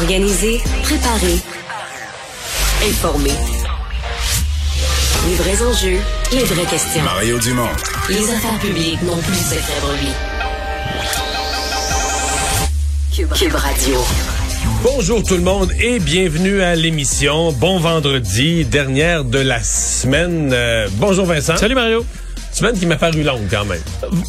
Organiser, 0.00 0.62
préparer, 0.82 1.36
informer. 2.88 3.34
Les 5.28 5.34
vrais 5.34 5.62
enjeux, 5.62 5.98
les 6.32 6.44
vraies 6.44 6.64
questions. 6.64 7.02
Mario 7.02 7.38
Dumont. 7.38 7.68
Les 8.08 8.30
affaires 8.30 8.58
publiques 8.60 9.02
n'ont 9.02 9.18
plus 9.18 9.32
de 9.32 9.36
secret 9.36 9.80
pour 9.80 9.92
lui. 9.92 10.08
Cube, 13.14 13.32
Cube 13.34 13.54
Radio. 13.54 14.00
Bonjour 14.82 15.22
tout 15.22 15.34
le 15.34 15.42
monde 15.42 15.70
et 15.78 15.98
bienvenue 15.98 16.62
à 16.62 16.74
l'émission. 16.76 17.52
Bon 17.52 17.78
vendredi, 17.78 18.64
dernière 18.64 19.24
de 19.24 19.38
la 19.38 19.62
semaine. 19.62 20.50
Euh, 20.54 20.88
bonjour 20.94 21.26
Vincent. 21.26 21.58
Salut 21.58 21.74
Mario. 21.74 22.06
Semaine 22.60 22.78
qui 22.78 22.86
m'a 22.86 22.96
paru 22.96 23.22
longue 23.22 23.48
quand 23.50 23.64
même. 23.64 23.80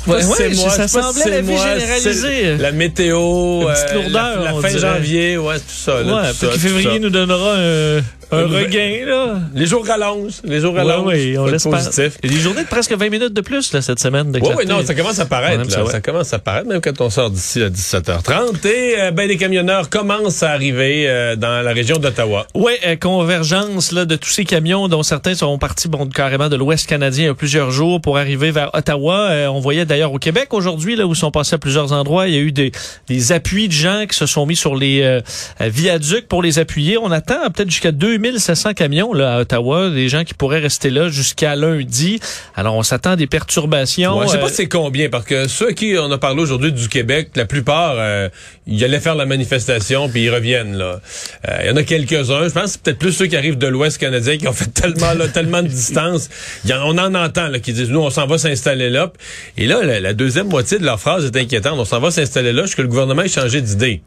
Ouais, 0.08 0.22
c'est 0.22 0.48
ouais, 0.48 0.56
moi, 0.56 0.70
ça 0.70 0.88
semblait 0.88 1.22
c'est 1.24 1.30
la 1.30 1.42
vie 1.42 1.58
généralisée. 1.58 2.14
c'est 2.14 2.58
La 2.58 2.72
météo, 2.72 3.62
Une 3.62 3.68
petite 3.68 3.90
euh, 3.90 3.94
lourdeur, 3.96 4.40
la, 4.40 4.52
la 4.54 4.62
fin 4.62 4.68
dirait. 4.70 4.80
janvier, 4.80 5.38
ouais, 5.38 5.58
tout 5.60 5.64
ça. 5.68 6.02
Là, 6.02 6.16
Ouais, 6.16 6.22
peut-être 6.40 6.54
que 6.54 6.60
février 6.60 7.00
nous 7.00 7.10
donnera 7.10 7.56
un, 7.58 7.98
un 8.32 8.46
regain, 8.48 9.06
là. 9.06 9.40
Les 9.54 9.66
jours 9.66 9.86
rallongent, 9.86 10.42
les 10.44 10.60
jours 10.60 10.76
rallongent. 10.76 11.08
ouais, 11.08 11.38
on 11.38 11.42
Faut 11.42 11.48
être 11.48 11.52
l'espère. 11.54 11.72
positif. 11.72 12.18
Il 12.24 12.30
y 12.32 12.34
a 12.34 12.38
des 12.38 12.42
journées 12.44 12.64
de 12.64 12.68
presque 12.68 12.94
20 12.94 13.10
minutes 13.10 13.34
de 13.34 13.42
plus, 13.42 13.74
là, 13.74 13.82
cette 13.82 14.00
semaine. 14.00 14.32
Oui, 14.34 14.50
oui, 14.58 14.66
non, 14.66 14.86
ça 14.86 14.94
commence 14.96 15.20
à 15.20 15.24
On 15.24 15.28
paraître. 15.28 15.64
là. 15.64 15.70
ça, 15.70 15.84
ouais. 15.84 15.92
Ça 15.92 16.02
commence 16.02 16.34
à 16.34 16.40
paraître, 16.40 16.68
même 16.68 16.82
quand 16.82 17.00
on 17.02 17.10
sort 17.10 17.30
d'ici 17.30 17.62
à 17.62 17.70
17h30. 17.70 18.66
Et 18.68 18.96
euh, 19.00 19.12
ben, 19.12 19.28
les 19.28 19.38
camionneurs 19.38 19.90
commencent 19.90 20.44
à 20.44 20.52
arriver 20.52 21.06
euh, 21.08 21.36
dans 21.36 21.62
la 21.64 21.74
région 21.74 21.98
d'Ottawa. 21.98 22.48
Ouais, 22.56 22.80
euh, 22.86 22.96
convergence 22.96 23.92
là, 23.92 24.06
de 24.06 24.16
tous 24.16 24.30
ces 24.30 24.46
camions 24.46 24.88
dont 24.88 25.04
certains 25.04 25.36
sont 25.36 25.58
partis 25.58 25.88
bon, 25.88 26.08
carrément 26.08 26.50
de 26.50 26.56
l'Ouest 26.56 26.88
canadien 26.88 27.24
il 27.26 27.28
y 27.28 27.30
a 27.30 27.36
plusieurs 27.36 27.72
jours 27.72 28.02
pour 28.02 28.18
arriver 28.18 28.52
vers 28.52 28.70
Ottawa. 28.74 29.30
On 29.52 29.60
voyait 29.60 29.86
d'ailleurs 29.86 30.14
au 30.14 30.20
Québec 30.20 30.54
aujourd'hui, 30.54 30.96
là 30.96 31.06
où 31.06 31.14
ils 31.14 31.16
sont 31.16 31.32
passés 31.32 31.56
à 31.56 31.58
plusieurs 31.58 31.92
endroits, 31.94 32.28
il 32.28 32.34
y 32.34 32.38
a 32.38 32.42
eu 32.42 32.52
des, 32.52 32.72
des 33.08 33.32
appuis 33.32 33.68
de 33.68 33.74
gens 33.74 34.06
qui 34.10 34.18
se 34.18 34.26
sont 34.26 34.46
mis 34.46 34.56
sur 34.56 34.76
les 34.76 35.20
viaducs 35.60 36.28
pour 36.28 36.42
les 36.42 36.60
appuyer. 36.60 36.98
On 36.98 37.12
attend 37.12 37.50
peut-être 37.54 37.70
jusqu'à 37.70 37.92
2700 38.22 38.74
camions 38.74 39.14
là, 39.14 39.36
à 39.36 39.40
Ottawa, 39.42 39.90
des 39.90 40.08
gens 40.10 40.24
qui 40.24 40.34
pourraient 40.34 40.60
rester 40.60 40.90
là 40.90 41.10
jusqu'à 41.10 41.56
lundi. 41.56 42.20
Alors 42.56 42.76
on 42.76 42.84
s'attend 42.84 43.12
à 43.12 43.16
des 43.16 43.28
perturbations. 43.28 44.18
Ouais, 44.18 44.26
je 44.28 44.32
sais 44.32 44.38
euh, 44.38 44.42
pas 44.42 44.50
c'est 44.50 44.68
combien, 44.68 45.10
parce 45.10 45.26
que 45.26 45.48
ceux 45.48 45.70
à 45.70 45.74
qui 45.74 45.96
on 46.00 46.12
a 46.12 46.18
parlé 46.18 46.42
aujourd'hui 46.42 46.72
du 46.72 46.88
Québec, 46.90 47.30
la 47.36 47.46
plupart, 47.46 47.96
euh, 47.98 48.30
ils 48.68 48.84
allaient 48.84 49.00
faire 49.00 49.16
la 49.16 49.26
manifestation, 49.26 50.08
puis 50.10 50.24
ils 50.24 50.30
reviennent. 50.30 50.78
là. 50.78 51.02
Euh, 51.50 51.58
Il 51.64 51.68
y 51.68 51.72
en 51.72 51.76
a 51.76 51.84
quelques-uns. 51.84 52.48
Je 52.48 52.54
pense 52.54 52.64
que 52.64 52.70
c'est 52.70 52.82
peut-être 52.82 53.00
plus 53.00 53.12
ceux 53.14 53.28
qui 53.28 53.36
arrivent 53.38 53.58
de 53.58 53.68
l'Ouest 53.68 53.98
canadien 53.98 54.38
qui 54.38 54.48
ont 54.48 54.54
fait 54.54 54.72
tellement 54.74 55.14
là, 55.14 55.28
tellement 55.28 55.62
de 55.64 55.68
distance. 55.68 56.30
Il 56.66 56.70
y 56.70 56.74
en- 56.74 56.84
on 56.86 56.98
en 56.98 57.16
entend 57.16 57.48
là, 57.48 57.60
qui 57.60 57.74
disent, 57.74 57.90
nous, 57.90 58.00
on 58.02 58.10
s'en 58.10 58.28
va 58.28 58.38
s'installer 58.38 58.90
là. 58.90 59.12
Et 59.58 59.66
là, 59.68 59.84
la, 59.84 60.00
la 60.00 60.14
deuxième 60.14 60.48
moitié 60.48 60.78
de 60.80 60.86
leur 60.86 61.00
phrase 61.00 61.26
est 61.26 61.36
inquiétante. 61.38 61.80
On 61.80 61.86
s'en 61.86 62.00
va 62.00 62.12
s'installer 62.12 62.52
là 62.54 62.64
jusqu'à 62.64 62.78
que 62.78 62.82
le 62.84 62.88
gouvernement 62.90 63.22
ait 63.22 63.28
changé 63.28 63.62
d'idée. 63.62 64.02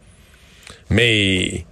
Mais 0.91 1.64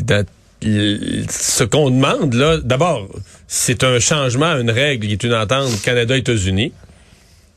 dans- 0.00 0.24
ce 0.62 1.64
qu'on 1.64 1.90
demande, 1.90 2.34
là, 2.34 2.58
d'abord, 2.58 3.08
c'est 3.48 3.82
un 3.84 3.98
changement, 3.98 4.56
une 4.58 4.70
règle 4.70 5.06
qui 5.06 5.12
est 5.12 5.22
une 5.24 5.34
entente 5.34 5.80
Canada-États-Unis. 5.82 6.72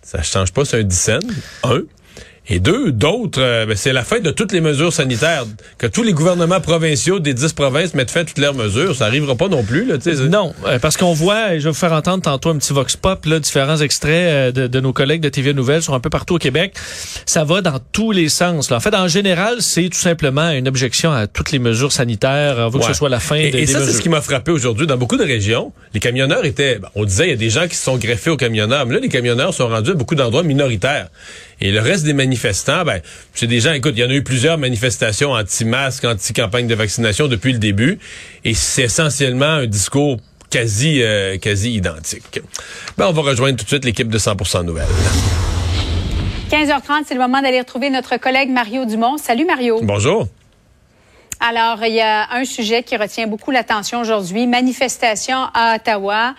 Ça 0.01 0.21
change 0.21 0.51
pas, 0.51 0.65
c'est 0.65 0.79
un 0.79 0.83
dissent. 0.83 1.19
Un. 1.63 1.81
Et 2.49 2.59
deux, 2.59 2.91
d'autres, 2.91 3.41
euh, 3.41 3.65
ben, 3.65 3.77
c'est 3.77 3.93
la 3.93 4.03
fin 4.03 4.19
de 4.19 4.29
toutes 4.29 4.51
les 4.51 4.59
mesures 4.59 4.91
sanitaires. 4.91 5.45
Que 5.77 5.87
tous 5.87 6.03
les 6.03 6.11
gouvernements 6.11 6.59
provinciaux 6.59 7.19
des 7.19 7.33
dix 7.33 7.53
provinces 7.53 7.93
mettent 7.93 8.11
fin 8.11 8.21
à 8.21 8.23
toutes 8.25 8.37
leurs 8.37 8.53
mesures. 8.53 8.95
Ça 8.95 9.05
arrivera 9.05 9.35
pas 9.35 9.47
non 9.47 9.63
plus, 9.63 9.85
là. 9.85 9.95
Non, 10.29 10.53
euh, 10.67 10.77
parce 10.77 10.97
qu'on 10.97 11.13
voit, 11.13 11.53
et 11.53 11.59
je 11.61 11.65
vais 11.65 11.69
vous 11.69 11.77
faire 11.77 11.93
entendre 11.93 12.21
tantôt 12.21 12.49
un 12.49 12.57
petit 12.57 12.73
vox 12.73 12.97
pop, 12.97 13.25
là, 13.25 13.39
différents 13.39 13.77
extraits 13.77 14.11
euh, 14.11 14.51
de, 14.51 14.67
de 14.67 14.79
nos 14.81 14.91
collègues 14.91 15.21
de 15.21 15.29
TVA 15.29 15.53
Nouvelles 15.53 15.83
sont 15.83 15.93
un 15.93 16.01
peu 16.01 16.09
partout 16.09 16.35
au 16.35 16.37
Québec. 16.37 16.75
Ça 17.25 17.45
va 17.45 17.61
dans 17.61 17.79
tous 17.93 18.11
les 18.11 18.27
sens. 18.27 18.69
Là. 18.69 18.75
En 18.75 18.81
fait, 18.81 18.93
en 18.93 19.07
général, 19.07 19.61
c'est 19.61 19.87
tout 19.87 19.97
simplement 19.97 20.49
une 20.49 20.67
objection 20.67 21.13
à 21.13 21.27
toutes 21.27 21.51
les 21.53 21.59
mesures 21.59 21.93
sanitaires. 21.93 22.55
On 22.59 22.67
veut 22.67 22.79
que 22.79 22.87
ce 22.87 22.93
soit 22.93 23.09
la 23.09 23.21
fin 23.21 23.35
Et, 23.35 23.51
des, 23.51 23.59
et 23.59 23.67
ça, 23.67 23.85
c'est 23.85 23.93
ce 23.93 24.01
qui 24.01 24.09
m'a 24.09 24.21
frappé 24.21 24.51
aujourd'hui. 24.51 24.85
Dans 24.85 24.97
beaucoup 24.97 25.17
de 25.17 25.23
régions, 25.23 25.71
les 25.93 26.01
camionneurs 26.01 26.43
étaient... 26.43 26.79
ben, 26.79 26.89
on 26.95 27.05
disait, 27.05 27.27
il 27.27 27.29
y 27.29 27.33
a 27.33 27.37
des 27.37 27.49
gens 27.49 27.69
qui 27.69 27.75
se 27.77 27.83
sont 27.83 27.95
greffés 27.95 28.31
aux 28.31 28.37
camionneurs. 28.37 28.85
Mais 28.85 28.95
là, 28.95 28.99
les 28.99 29.09
camionneurs 29.09 29.53
sont 29.53 29.69
rendus 29.69 29.91
à 29.91 29.93
beaucoup 29.93 30.15
d'endroits 30.15 30.43
minoritaires. 30.43 31.07
Et 31.61 31.71
le 31.71 31.79
reste 31.79 32.03
des 32.03 32.13
manifestants, 32.13 32.83
ben, 32.83 33.01
c'est 33.33 33.47
des 33.47 33.59
gens... 33.59 33.73
Écoute, 33.73 33.93
il 33.95 34.01
y 34.01 34.03
en 34.03 34.09
a 34.09 34.13
eu 34.13 34.23
plusieurs 34.23 34.57
manifestations 34.57 35.31
anti-masques, 35.31 36.05
anti-campagne 36.05 36.67
de 36.67 36.75
vaccination 36.75 37.27
depuis 37.27 37.53
le 37.53 37.59
début. 37.59 37.99
Et 38.43 38.53
c'est 38.53 38.83
essentiellement 38.83 39.45
un 39.45 39.65
discours 39.65 40.17
quasi, 40.49 41.01
euh, 41.01 41.37
quasi 41.37 41.73
identique. 41.73 42.41
Ben, 42.97 43.07
on 43.07 43.11
va 43.11 43.21
rejoindre 43.21 43.57
tout 43.57 43.63
de 43.63 43.69
suite 43.69 43.85
l'équipe 43.85 44.09
de 44.09 44.17
100% 44.17 44.63
Nouvelles. 44.63 44.85
15h30, 46.51 47.05
c'est 47.07 47.15
le 47.15 47.19
moment 47.19 47.41
d'aller 47.41 47.59
retrouver 47.59 47.89
notre 47.89 48.17
collègue 48.17 48.49
Mario 48.49 48.85
Dumont. 48.85 49.17
Salut 49.17 49.45
Mario. 49.45 49.79
Bonjour. 49.81 50.27
Alors, 51.39 51.83
il 51.83 51.95
y 51.95 52.01
a 52.01 52.31
un 52.31 52.45
sujet 52.45 52.83
qui 52.83 52.95
retient 52.95 53.27
beaucoup 53.27 53.51
l'attention 53.51 53.99
aujourd'hui, 53.99 54.45
manifestation 54.45 55.37
à 55.53 55.75
Ottawa. 55.75 56.35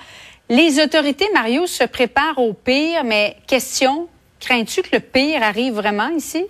Les 0.48 0.80
autorités, 0.80 1.26
Mario, 1.34 1.66
se 1.66 1.84
préparent 1.84 2.38
au 2.38 2.52
pire, 2.52 3.02
mais 3.04 3.36
question, 3.46 4.08
crains-tu 4.44 4.82
que 4.82 4.96
le 4.96 5.00
pire 5.00 5.42
arrive 5.42 5.74
vraiment 5.74 6.08
ici? 6.08 6.46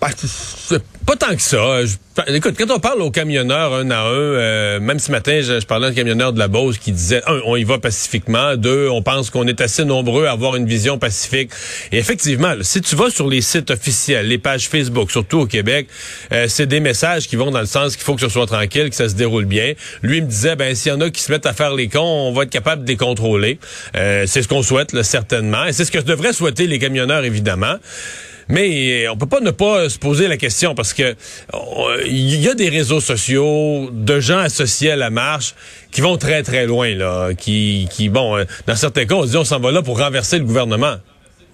Ben, 0.00 0.08
c'est 0.16 0.82
pas 1.04 1.14
tant 1.14 1.34
que 1.36 1.42
ça. 1.42 1.84
Je- 1.84 2.34
écoute, 2.34 2.54
quand 2.56 2.70
on 2.74 2.78
parle 2.78 3.02
aux 3.02 3.10
camionneurs 3.10 3.74
un 3.74 3.90
à 3.90 3.98
un, 4.00 4.06
euh, 4.06 4.80
même 4.80 4.98
ce 4.98 5.10
matin, 5.10 5.40
je, 5.42 5.64
parlais 5.66 5.88
à 5.88 5.90
un 5.90 5.92
camionneur 5.92 6.32
de 6.32 6.38
la 6.38 6.48
Beauce 6.48 6.78
qui 6.78 6.92
disait, 6.92 7.20
un, 7.26 7.40
on 7.44 7.56
y 7.56 7.64
va 7.64 7.78
pacifiquement, 7.78 8.56
deux, 8.56 8.88
on 8.88 9.02
pense 9.02 9.28
qu'on 9.28 9.46
est 9.46 9.60
assez 9.60 9.84
nombreux 9.84 10.24
à 10.24 10.30
avoir 10.30 10.56
une 10.56 10.66
vision 10.66 10.98
pacifique. 10.98 11.50
Et 11.92 11.98
effectivement, 11.98 12.54
si 12.62 12.80
tu 12.80 12.96
vas 12.96 13.10
sur 13.10 13.28
les 13.28 13.42
sites 13.42 13.70
officiels, 13.70 14.26
les 14.26 14.38
pages 14.38 14.68
Facebook, 14.68 15.10
surtout 15.10 15.40
au 15.40 15.46
Québec, 15.46 15.86
euh, 16.32 16.46
c'est 16.48 16.66
des 16.66 16.80
messages 16.80 17.28
qui 17.28 17.36
vont 17.36 17.50
dans 17.50 17.60
le 17.60 17.66
sens 17.66 17.94
qu'il 17.94 18.04
faut 18.04 18.14
que 18.14 18.22
ce 18.22 18.30
soit 18.30 18.46
tranquille, 18.46 18.88
que 18.88 18.96
ça 18.96 19.08
se 19.10 19.14
déroule 19.14 19.44
bien. 19.44 19.74
Lui 20.02 20.18
il 20.18 20.24
me 20.24 20.28
disait, 20.30 20.56
ben 20.56 20.74
s'il 20.74 20.92
y 20.92 20.94
en 20.94 21.00
a 21.02 21.10
qui 21.10 21.20
se 21.20 21.30
mettent 21.30 21.46
à 21.46 21.52
faire 21.52 21.74
les 21.74 21.88
cons, 21.88 22.00
on 22.00 22.32
va 22.32 22.44
être 22.44 22.50
capable 22.50 22.84
de 22.84 22.88
les 22.88 22.96
contrôler. 22.96 23.58
Euh, 23.96 24.24
c'est 24.26 24.42
ce 24.42 24.48
qu'on 24.48 24.62
souhaite, 24.62 24.94
là, 24.94 25.02
certainement. 25.02 25.66
Et 25.66 25.74
c'est 25.74 25.84
ce 25.84 25.90
que 25.90 25.98
devraient 25.98 26.32
souhaiter 26.32 26.66
les 26.66 26.78
camionneurs, 26.78 27.24
évidemment. 27.24 27.76
Mais 28.50 29.08
on 29.08 29.16
peut 29.16 29.26
pas 29.26 29.40
ne 29.40 29.50
pas 29.52 29.88
se 29.88 29.98
poser 29.98 30.26
la 30.28 30.36
question 30.36 30.74
parce 30.74 30.92
que 30.92 31.02
euh, 31.02 32.02
il 32.06 32.40
y 32.40 32.48
a 32.48 32.54
des 32.54 32.68
réseaux 32.68 33.00
sociaux 33.00 33.90
de 33.92 34.20
gens 34.20 34.38
associés 34.38 34.90
à 34.90 34.96
la 34.96 35.10
marche 35.10 35.54
qui 35.92 36.00
vont 36.00 36.16
très 36.16 36.42
très 36.42 36.66
loin 36.66 36.94
là, 36.94 37.30
qui 37.34 37.88
qui 37.90 38.08
bon 38.08 38.36
euh, 38.36 38.44
dans 38.66 38.76
certains 38.76 39.06
cas 39.06 39.14
on 39.14 39.22
se 39.22 39.28
dit 39.28 39.36
on 39.36 39.44
s'en 39.44 39.60
va 39.60 39.70
là 39.70 39.82
pour 39.82 39.98
renverser 39.98 40.38
le 40.38 40.44
gouvernement. 40.44 40.96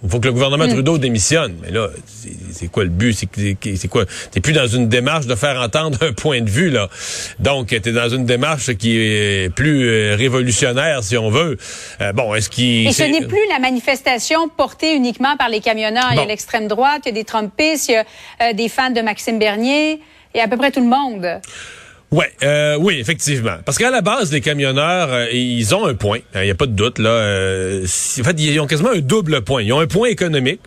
Il 0.06 0.10
faut 0.12 0.20
que 0.20 0.26
le 0.26 0.32
gouvernement 0.32 0.68
Trudeau 0.68 0.98
démissionne. 0.98 1.56
Mais 1.62 1.72
là, 1.72 1.88
c'est- 2.52 2.68
quoi 2.68 2.84
le 2.84 2.90
but? 2.90 3.12
C'est 3.12 3.88
quoi? 3.88 4.04
T'es 4.30 4.40
plus 4.40 4.52
dans 4.52 4.68
une 4.68 4.88
démarche 4.88 5.26
de 5.26 5.34
faire 5.34 5.60
entendre 5.60 5.98
un 6.00 6.12
point 6.12 6.40
de 6.42 6.48
vue, 6.48 6.70
là. 6.70 6.88
Donc, 7.40 7.68
t'es 7.68 7.92
dans 7.92 8.08
une 8.08 8.24
démarche 8.24 8.72
qui 8.74 8.96
est 8.96 9.52
plus 9.52 9.88
euh, 9.88 10.14
révolutionnaire, 10.16 11.02
si 11.02 11.16
on 11.18 11.28
veut. 11.28 11.56
Euh, 12.00 12.12
bon, 12.12 12.34
est-ce 12.36 12.48
qu'il... 12.48 12.86
Et 12.86 12.92
ce 12.92 13.02
n'est 13.02 13.26
plus 13.26 13.40
la 13.50 13.58
manifestation 13.58 14.48
portée 14.48 14.94
uniquement 14.94 15.36
par 15.36 15.48
les 15.48 15.60
camionneurs. 15.60 16.08
Il 16.12 16.16
y 16.16 16.18
a 16.18 16.22
Bon. 16.22 16.28
l'extrême 16.28 16.68
droite, 16.68 17.02
il 17.04 17.08
y 17.08 17.10
a 17.10 17.14
des 17.14 17.24
Trumpistes, 17.24 17.88
il 17.88 17.92
y 17.92 17.96
a 17.96 18.04
euh, 18.42 18.52
des 18.52 18.68
fans 18.68 18.90
de 18.90 19.00
Maxime 19.00 19.40
Bernier, 19.40 20.00
et 20.34 20.40
à 20.40 20.46
peu 20.46 20.56
près 20.56 20.70
tout 20.70 20.80
le 20.80 20.86
monde. 20.86 21.40
Ouais, 22.12 22.30
euh, 22.44 22.76
oui, 22.78 22.98
effectivement. 23.00 23.56
Parce 23.64 23.78
qu'à 23.78 23.90
la 23.90 24.00
base, 24.00 24.32
les 24.32 24.40
camionneurs, 24.40 25.08
euh, 25.12 25.26
ils 25.32 25.74
ont 25.74 25.86
un 25.86 25.94
point. 25.94 26.20
Il 26.34 26.42
n'y 26.42 26.50
a 26.50 26.54
pas 26.54 26.66
de 26.66 26.72
doute 26.72 26.98
là. 26.98 27.10
Euh, 27.10 27.84
en 27.84 28.24
fait, 28.24 28.40
ils 28.40 28.60
ont 28.60 28.66
quasiment 28.66 28.90
un 28.90 29.00
double 29.00 29.42
point. 29.42 29.62
Ils 29.62 29.72
ont 29.72 29.80
un 29.80 29.86
point 29.86 30.08
économique. 30.08 30.60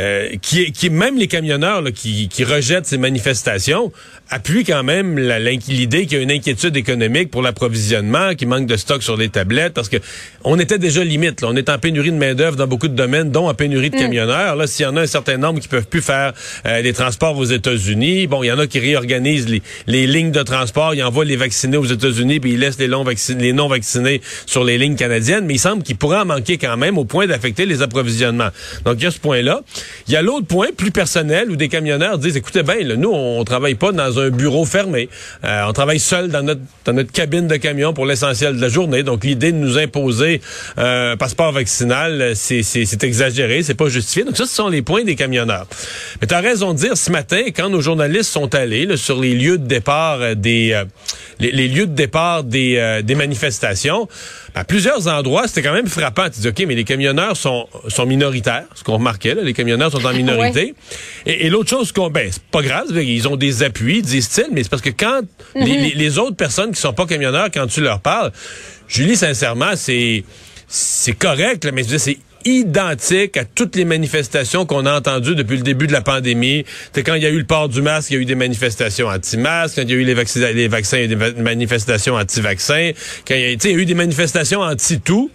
Euh, 0.00 0.36
qui, 0.40 0.72
qui 0.72 0.88
même 0.88 1.18
les 1.18 1.26
camionneurs 1.26 1.82
là, 1.82 1.92
qui, 1.92 2.28
qui 2.28 2.44
rejettent 2.44 2.86
ces 2.86 2.96
manifestations 2.96 3.92
appuient 4.30 4.64
quand 4.64 4.82
même 4.82 5.18
l'idée 5.18 6.06
qu'il 6.06 6.16
y 6.16 6.20
a 6.20 6.22
une 6.22 6.30
inquiétude 6.30 6.74
économique 6.78 7.30
pour 7.30 7.42
l'approvisionnement, 7.42 8.34
qu'il 8.34 8.48
manque 8.48 8.66
de 8.66 8.78
stock 8.78 9.02
sur 9.02 9.18
les 9.18 9.28
tablettes, 9.28 9.74
parce 9.74 9.90
que 9.90 9.98
on 10.44 10.58
était 10.58 10.78
déjà 10.78 11.04
limite. 11.04 11.42
Là. 11.42 11.48
On 11.50 11.56
est 11.56 11.68
en 11.68 11.78
pénurie 11.78 12.10
de 12.10 12.16
main 12.16 12.34
d'œuvre 12.34 12.56
dans 12.56 12.66
beaucoup 12.66 12.88
de 12.88 12.94
domaines, 12.94 13.30
dont 13.30 13.50
en 13.50 13.54
pénurie 13.54 13.90
de 13.90 13.96
camionneurs. 13.96 14.56
Là, 14.56 14.66
s'il 14.66 14.84
y 14.84 14.88
en 14.88 14.96
a 14.96 15.02
un 15.02 15.06
certain 15.06 15.36
nombre 15.36 15.60
qui 15.60 15.68
peuvent 15.68 15.86
plus 15.86 16.00
faire 16.00 16.32
euh, 16.64 16.80
des 16.80 16.94
transports 16.94 17.36
aux 17.36 17.44
États-Unis, 17.44 18.26
bon, 18.26 18.42
il 18.42 18.46
y 18.46 18.52
en 18.52 18.58
a 18.58 18.66
qui 18.66 18.78
réorganisent 18.78 19.50
les, 19.50 19.62
les 19.86 20.06
lignes 20.06 20.32
de 20.32 20.42
transport, 20.42 20.94
ils 20.94 21.02
envoient 21.02 21.26
les 21.26 21.36
vaccinés 21.36 21.76
aux 21.76 21.84
États-Unis, 21.84 22.40
puis 22.40 22.52
ils 22.52 22.58
laissent 22.58 22.78
les, 22.78 22.86
longs 22.88 23.04
les 23.38 23.52
non 23.52 23.68
vaccinés 23.68 24.22
sur 24.46 24.64
les 24.64 24.78
lignes 24.78 24.96
canadiennes. 24.96 25.44
Mais 25.44 25.54
il 25.54 25.60
semble 25.60 25.82
qu'il 25.82 25.96
pourrait 25.96 26.20
en 26.20 26.26
manquer 26.26 26.56
quand 26.56 26.78
même 26.78 26.96
au 26.96 27.04
point 27.04 27.26
d'affecter 27.26 27.66
les 27.66 27.82
approvisionnements. 27.82 28.48
Donc 28.86 28.96
il 28.98 29.04
y 29.04 29.06
a 29.06 29.10
ce 29.10 29.20
point-là. 29.20 29.60
Il 30.08 30.14
y 30.14 30.16
a 30.16 30.22
l'autre 30.22 30.46
point 30.46 30.68
plus 30.76 30.90
personnel 30.90 31.50
où 31.50 31.56
des 31.56 31.68
camionneurs 31.68 32.18
disent 32.18 32.36
écoutez 32.36 32.62
bien, 32.62 32.96
nous 32.96 33.10
on 33.10 33.42
travaille 33.44 33.74
pas 33.74 33.92
dans 33.92 34.18
un 34.18 34.30
bureau 34.30 34.64
fermé. 34.64 35.08
Euh, 35.44 35.64
on 35.68 35.72
travaille 35.72 36.00
seul 36.00 36.28
dans 36.28 36.42
notre 36.42 36.60
dans 36.84 36.92
notre 36.92 37.12
cabine 37.12 37.46
de 37.46 37.56
camion 37.56 37.92
pour 37.92 38.06
l'essentiel 38.06 38.56
de 38.56 38.60
la 38.60 38.68
journée. 38.68 39.02
Donc 39.02 39.24
l'idée 39.24 39.52
de 39.52 39.56
nous 39.58 39.78
imposer 39.78 40.40
euh, 40.78 41.12
un 41.12 41.16
passeport 41.16 41.52
vaccinal, 41.52 42.20
euh, 42.20 42.32
c'est 42.34 43.04
exagéré, 43.04 43.62
c'est 43.62 43.74
pas 43.74 43.88
justifié. 43.88 44.24
Donc 44.24 44.36
ça 44.36 44.46
ce 44.46 44.54
sont 44.54 44.68
les 44.68 44.82
points 44.82 45.04
des 45.04 45.16
camionneurs. 45.16 45.66
Mais 46.20 46.26
tu 46.26 46.34
as 46.34 46.40
raison 46.40 46.72
de 46.72 46.78
dire 46.78 46.96
ce 46.96 47.10
matin 47.10 47.42
quand 47.54 47.68
nos 47.68 47.80
journalistes 47.80 48.30
sont 48.30 48.54
allés 48.54 48.86
là, 48.86 48.96
sur 48.96 49.20
les 49.20 49.34
lieux 49.34 49.58
de 49.58 49.66
départ 49.66 50.18
euh, 50.20 50.34
des 50.34 50.72
euh, 50.72 50.84
les, 51.42 51.50
les 51.52 51.68
lieux 51.68 51.86
de 51.86 51.94
départ 51.94 52.44
des 52.44 52.76
euh, 52.78 53.02
des 53.02 53.14
manifestations, 53.14 54.08
à 54.54 54.64
plusieurs 54.64 55.06
endroits, 55.08 55.46
c'était 55.48 55.62
quand 55.62 55.72
même 55.74 55.86
frappant. 55.88 56.30
Tu 56.30 56.40
dis, 56.40 56.48
OK, 56.48 56.64
mais 56.66 56.74
les 56.74 56.84
camionneurs 56.84 57.36
sont, 57.36 57.66
sont 57.88 58.06
minoritaires, 58.06 58.64
ce 58.74 58.82
qu'on 58.84 58.94
remarquait, 58.94 59.34
là, 59.34 59.42
les 59.42 59.52
camionneurs 59.52 59.90
sont 59.92 60.04
en 60.06 60.12
minorité. 60.22 60.74
Et, 61.26 61.46
et 61.46 61.50
l'autre 61.50 61.68
chose 61.70 61.92
qu'on, 61.92 62.08
ben, 62.10 62.28
c'est 62.30 62.42
pas 62.44 62.62
grave, 62.62 62.86
ils 63.02 63.28
ont 63.28 63.36
des 63.36 63.62
appuis, 63.62 64.02
disent-ils, 64.02 64.46
mais 64.52 64.62
c'est 64.62 64.68
parce 64.70 64.82
que 64.82 64.90
quand 64.90 65.20
les, 65.54 65.64
les- 65.78 65.94
les 65.94 66.18
autres 66.18 66.36
personnes 66.36 66.72
qui 66.72 66.80
sont 66.80 66.92
pas 66.92 67.06
camionneurs, 67.06 67.48
quand 67.52 67.66
tu 67.66 67.80
leur 67.80 68.00
parles, 68.00 68.32
Julie, 68.88 69.16
sincèrement, 69.16 69.72
c'est, 69.74 70.24
c'est 70.68 71.12
correct, 71.12 71.64
là, 71.64 71.72
mais 71.72 71.82
je 71.82 71.88
veux 71.88 71.96
dire, 71.96 72.00
c'est 72.00 72.18
identique 72.44 73.36
à 73.36 73.44
toutes 73.44 73.76
les 73.76 73.84
manifestations 73.84 74.66
qu'on 74.66 74.86
a 74.86 74.96
entendues 74.98 75.34
depuis 75.34 75.56
le 75.56 75.62
début 75.62 75.86
de 75.86 75.92
la 75.92 76.02
pandémie. 76.02 76.64
C'est 76.92 77.02
quand 77.02 77.14
il 77.14 77.22
y 77.22 77.26
a 77.26 77.30
eu 77.30 77.38
le 77.38 77.44
port 77.44 77.68
du 77.68 77.82
masque, 77.82 78.10
il 78.10 78.14
y 78.14 78.16
a 78.18 78.20
eu 78.20 78.24
des 78.24 78.34
manifestations 78.34 79.08
anti-masques. 79.08 79.76
Quand 79.76 79.82
il 79.82 79.90
y 79.90 79.94
a 79.94 79.96
eu 79.96 80.04
les, 80.04 80.14
vaccins, 80.14 80.52
les 80.52 80.68
vaccins, 80.68 80.98
il 80.98 81.10
y 81.10 81.14
a 81.14 81.28
eu 81.28 81.32
des 81.32 81.42
manifestations 81.42 82.14
anti-vaccins. 82.14 82.92
Quand 83.26 83.34
il 83.34 83.40
y 83.40 83.66
a 83.66 83.70
eu 83.70 83.86
des 83.86 83.94
manifestations 83.94 84.60
anti-tout. 84.60 85.30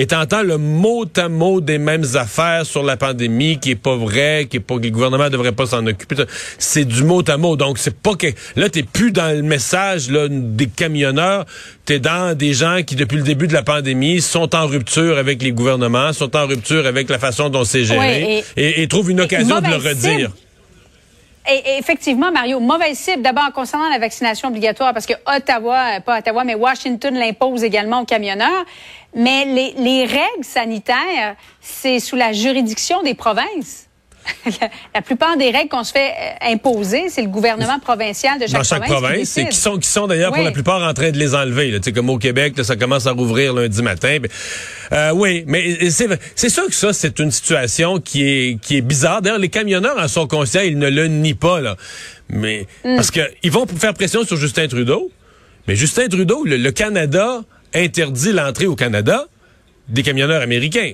Et 0.00 0.06
t'entends 0.06 0.44
le 0.44 0.58
mot 0.58 1.04
à 1.16 1.28
mot 1.28 1.60
des 1.60 1.78
mêmes 1.78 2.04
affaires 2.14 2.64
sur 2.64 2.84
la 2.84 2.96
pandémie 2.96 3.58
qui 3.58 3.72
est 3.72 3.74
pas 3.74 3.96
vrai, 3.96 4.46
qui 4.48 4.58
est 4.58 4.60
pas 4.60 4.76
que 4.76 4.84
le 4.84 4.90
gouvernement 4.90 5.28
devrait 5.28 5.50
pas 5.50 5.66
s'en 5.66 5.84
occuper. 5.84 6.14
C'est 6.56 6.84
du 6.84 7.02
mot 7.02 7.28
à 7.28 7.36
mot. 7.36 7.56
Donc 7.56 7.78
c'est 7.78 8.00
pas 8.00 8.14
que 8.14 8.28
là 8.54 8.68
t'es 8.68 8.84
plus 8.84 9.10
dans 9.10 9.34
le 9.36 9.42
message 9.42 10.08
là, 10.08 10.28
des 10.30 10.68
camionneurs, 10.68 11.46
t'es 11.84 11.98
dans 11.98 12.36
des 12.38 12.54
gens 12.54 12.82
qui 12.86 12.94
depuis 12.94 13.16
le 13.16 13.24
début 13.24 13.48
de 13.48 13.52
la 13.54 13.64
pandémie 13.64 14.20
sont 14.20 14.54
en 14.54 14.68
rupture 14.68 15.18
avec 15.18 15.42
les 15.42 15.50
gouvernements, 15.50 16.12
sont 16.12 16.36
en 16.36 16.46
rupture 16.46 16.86
avec 16.86 17.10
la 17.10 17.18
façon 17.18 17.48
dont 17.48 17.64
c'est 17.64 17.84
géré 17.84 17.98
Ouais, 17.98 18.44
et, 18.56 18.82
et 18.82 18.86
trouvent 18.86 19.10
une 19.10 19.20
occasion 19.20 19.60
de 19.60 19.66
le 19.66 19.76
redire. 19.76 20.30
et 21.50 21.78
effectivement, 21.78 22.30
Mario, 22.30 22.60
mauvaise 22.60 22.96
cible 22.96 23.22
d'abord 23.22 23.50
concernant 23.52 23.88
la 23.88 23.98
vaccination 23.98 24.48
obligatoire 24.48 24.92
parce 24.92 25.06
que 25.06 25.14
Ottawa, 25.26 25.96
euh, 25.96 26.00
pas 26.00 26.18
Ottawa, 26.18 26.44
mais 26.44 26.54
Washington 26.54 27.14
l'impose 27.14 27.64
également 27.64 28.02
aux 28.02 28.04
camionneurs. 28.04 28.64
Mais 29.16 29.44
les, 29.46 29.74
les 29.78 30.04
règles 30.04 30.44
sanitaires, 30.44 31.34
c'est 31.60 31.98
sous 32.00 32.16
la 32.16 32.32
juridiction 32.32 33.02
des 33.02 33.14
provinces. 33.14 33.86
la, 34.60 34.68
la 34.94 35.00
plupart 35.02 35.38
des 35.38 35.50
règles 35.50 35.70
qu'on 35.70 35.82
se 35.84 35.92
fait 35.92 36.10
euh, 36.10 36.52
imposer, 36.52 37.08
c'est 37.08 37.22
le 37.22 37.28
gouvernement 37.28 37.78
provincial 37.78 38.38
de 38.38 38.46
chaque, 38.46 38.52
dans 38.56 38.62
chaque 38.62 38.84
province. 38.84 39.00
province, 39.00 39.32
qui 39.34 39.40
et 39.40 39.44
décide. 39.44 39.48
qui 39.48 39.56
sont, 39.56 39.78
qui 39.78 39.88
sont 39.88 40.06
d'ailleurs 40.06 40.30
pour 40.32 40.40
Oui. 40.40 40.44
la 40.44 40.52
plupart 40.52 40.82
en 40.86 40.92
train 40.92 41.10
de 41.10 41.16
les 41.18 41.34
enlever. 41.34 41.70
Là. 41.70 41.78
Tu 41.78 41.84
sais, 41.84 41.92
Comme 41.92 42.10
au 42.10 42.18
Québec, 42.18 42.52
là, 42.58 42.64
ça 42.64 42.76
commence 42.76 43.06
à 43.06 43.12
rouvrir 43.12 43.54
lundi 43.54 43.80
matin. 43.82 44.18
Ben, 44.20 44.28
euh, 44.92 45.10
oui, 45.14 45.44
mais 45.46 45.90
c'est 45.90 46.48
sûr 46.50 46.66
que 46.66 46.74
ça, 46.74 46.92
c'est 46.92 47.18
une 47.18 47.30
situation 47.30 47.98
qui 48.00 48.22
est, 48.28 48.60
qui 48.60 48.76
est 48.76 48.82
bizarre. 48.82 49.22
D'ailleurs, 49.22 49.38
les 49.38 49.48
camionneurs 49.48 49.98
en 49.98 50.08
sont 50.08 50.26
conscients, 50.26 50.60
ils 50.62 50.78
ne 50.78 50.90
le 50.90 51.06
nient 51.08 51.32
pas. 51.34 51.60
Là. 51.62 51.76
Mais 52.28 52.66
Hmm. 52.84 52.96
Parce 52.96 53.10
que 53.10 53.20
ils 53.42 53.50
vont 53.50 53.66
faire 53.66 53.94
pression 53.94 54.24
sur 54.24 54.36
Justin 54.36 54.68
Trudeau. 54.68 55.10
Mais 55.66 55.74
Justin 55.76 56.08
Trudeau, 56.08 56.44
le, 56.44 56.56
le 56.58 56.70
Canada 56.70 57.40
interdit 57.78 58.32
l'entrée 58.32 58.66
au 58.66 58.76
Canada 58.76 59.26
des 59.88 60.02
camionneurs 60.02 60.42
américains. 60.42 60.92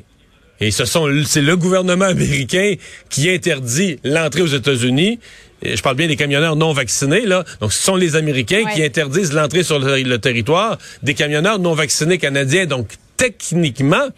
Et 0.61 0.71
ce 0.71 0.85
sont, 0.85 1.09
c'est 1.27 1.43
le 1.43 1.57
gouvernement 1.57 2.05
américain 2.07 2.75
qui 3.11 3.29
interdit 3.31 3.99
l'entrée 4.05 4.43
aux 4.43 4.47
États-Unis. 4.47 5.19
Je 5.63 5.81
parle 5.81 5.97
bien 5.97 6.07
des 6.07 6.17
camionneurs 6.17 6.57
non 6.57 6.73
vaccinés, 6.73 7.23
là. 7.23 7.45
Donc, 7.61 7.73
ce 7.73 7.83
sont 7.83 7.97
les 7.97 8.17
Américains 8.17 8.65
qui 8.75 8.85
interdisent 8.85 9.33
l'entrée 9.33 9.63
sur 9.63 9.79
le, 9.79 10.03
le 10.03 10.19
territoire 10.19 10.79
des 11.03 11.15
camionneurs 11.15 11.59
non 11.59 11.75
vaccinés 11.75 12.19
canadiens. 12.19 12.67
Donc, 12.67 12.89
techniquement, 13.17 14.09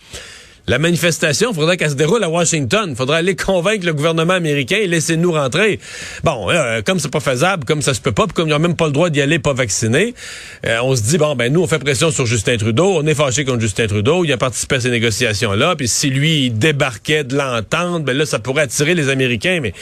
la 0.68 0.78
manifestation, 0.78 1.50
il 1.50 1.54
faudrait 1.54 1.76
qu'elle 1.76 1.90
se 1.90 1.94
déroule 1.94 2.22
à 2.24 2.28
Washington. 2.28 2.86
Il 2.90 2.96
faudrait 2.96 3.18
aller 3.18 3.36
convaincre 3.36 3.86
le 3.86 3.94
gouvernement 3.94 4.34
américain 4.34 4.78
et 4.80 4.86
laisser 4.86 5.16
nous 5.16 5.32
rentrer. 5.32 5.78
Bon, 6.24 6.48
là, 6.48 6.82
comme 6.82 6.98
c'est 6.98 7.10
pas 7.10 7.20
faisable, 7.20 7.64
comme 7.64 7.82
ça 7.82 7.94
se 7.94 8.00
peut 8.00 8.12
pas, 8.12 8.26
puis 8.26 8.34
comme 8.34 8.48
ils 8.48 8.52
n'ont 8.52 8.58
même 8.58 8.76
pas 8.76 8.86
le 8.86 8.92
droit 8.92 9.10
d'y 9.10 9.20
aller 9.20 9.38
pas 9.38 9.52
vaccinés, 9.52 10.14
euh, 10.66 10.78
on 10.82 10.96
se 10.96 11.02
dit, 11.02 11.18
bon, 11.18 11.36
ben 11.36 11.52
nous, 11.52 11.62
on 11.62 11.66
fait 11.66 11.78
pression 11.78 12.10
sur 12.10 12.26
Justin 12.26 12.56
Trudeau, 12.56 12.96
on 12.96 13.06
est 13.06 13.14
fâché 13.14 13.44
contre 13.44 13.60
Justin 13.60 13.86
Trudeau, 13.86 14.24
il 14.24 14.32
a 14.32 14.36
participé 14.36 14.76
à 14.76 14.80
ces 14.80 14.90
négociations-là, 14.90 15.76
puis 15.76 15.88
si 15.88 16.10
lui, 16.10 16.50
débarquait 16.50 17.24
de 17.24 17.36
l'entente, 17.36 18.04
ben 18.04 18.16
là, 18.16 18.26
ça 18.26 18.38
pourrait 18.38 18.62
attirer 18.62 18.94
les 18.94 19.08
Américains, 19.08 19.60
mais 19.62 19.72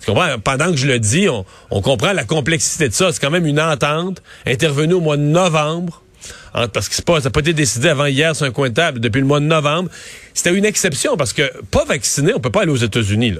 tu 0.00 0.06
comprends, 0.06 0.38
pendant 0.38 0.70
que 0.70 0.76
je 0.76 0.86
le 0.86 0.98
dis, 0.98 1.26
on 1.28 1.80
comprend 1.80 2.12
la 2.12 2.24
complexité 2.24 2.88
de 2.88 2.94
ça. 2.94 3.12
C'est 3.12 3.20
quand 3.20 3.30
même 3.30 3.46
une 3.46 3.60
entente 3.60 4.22
intervenue 4.46 4.94
au 4.94 5.00
mois 5.00 5.16
de 5.16 5.22
novembre, 5.22 6.03
entre- 6.54 6.70
parce 6.72 6.88
que 6.88 7.00
pas, 7.02 7.20
ça 7.20 7.24
n'a 7.24 7.30
pas 7.30 7.40
été 7.40 7.52
décidé 7.52 7.88
avant 7.88 8.06
hier 8.06 8.34
sur 8.34 8.46
un 8.46 8.50
coin 8.50 8.70
table, 8.70 9.00
depuis 9.00 9.20
le 9.20 9.26
mois 9.26 9.40
de 9.40 9.46
novembre. 9.46 9.90
C'était 10.32 10.54
une 10.54 10.64
exception 10.64 11.16
parce 11.16 11.32
que 11.32 11.50
pas 11.70 11.84
vacciné, 11.84 12.32
on 12.34 12.40
peut 12.40 12.50
pas 12.50 12.62
aller 12.62 12.72
aux 12.72 12.76
États-Unis. 12.76 13.34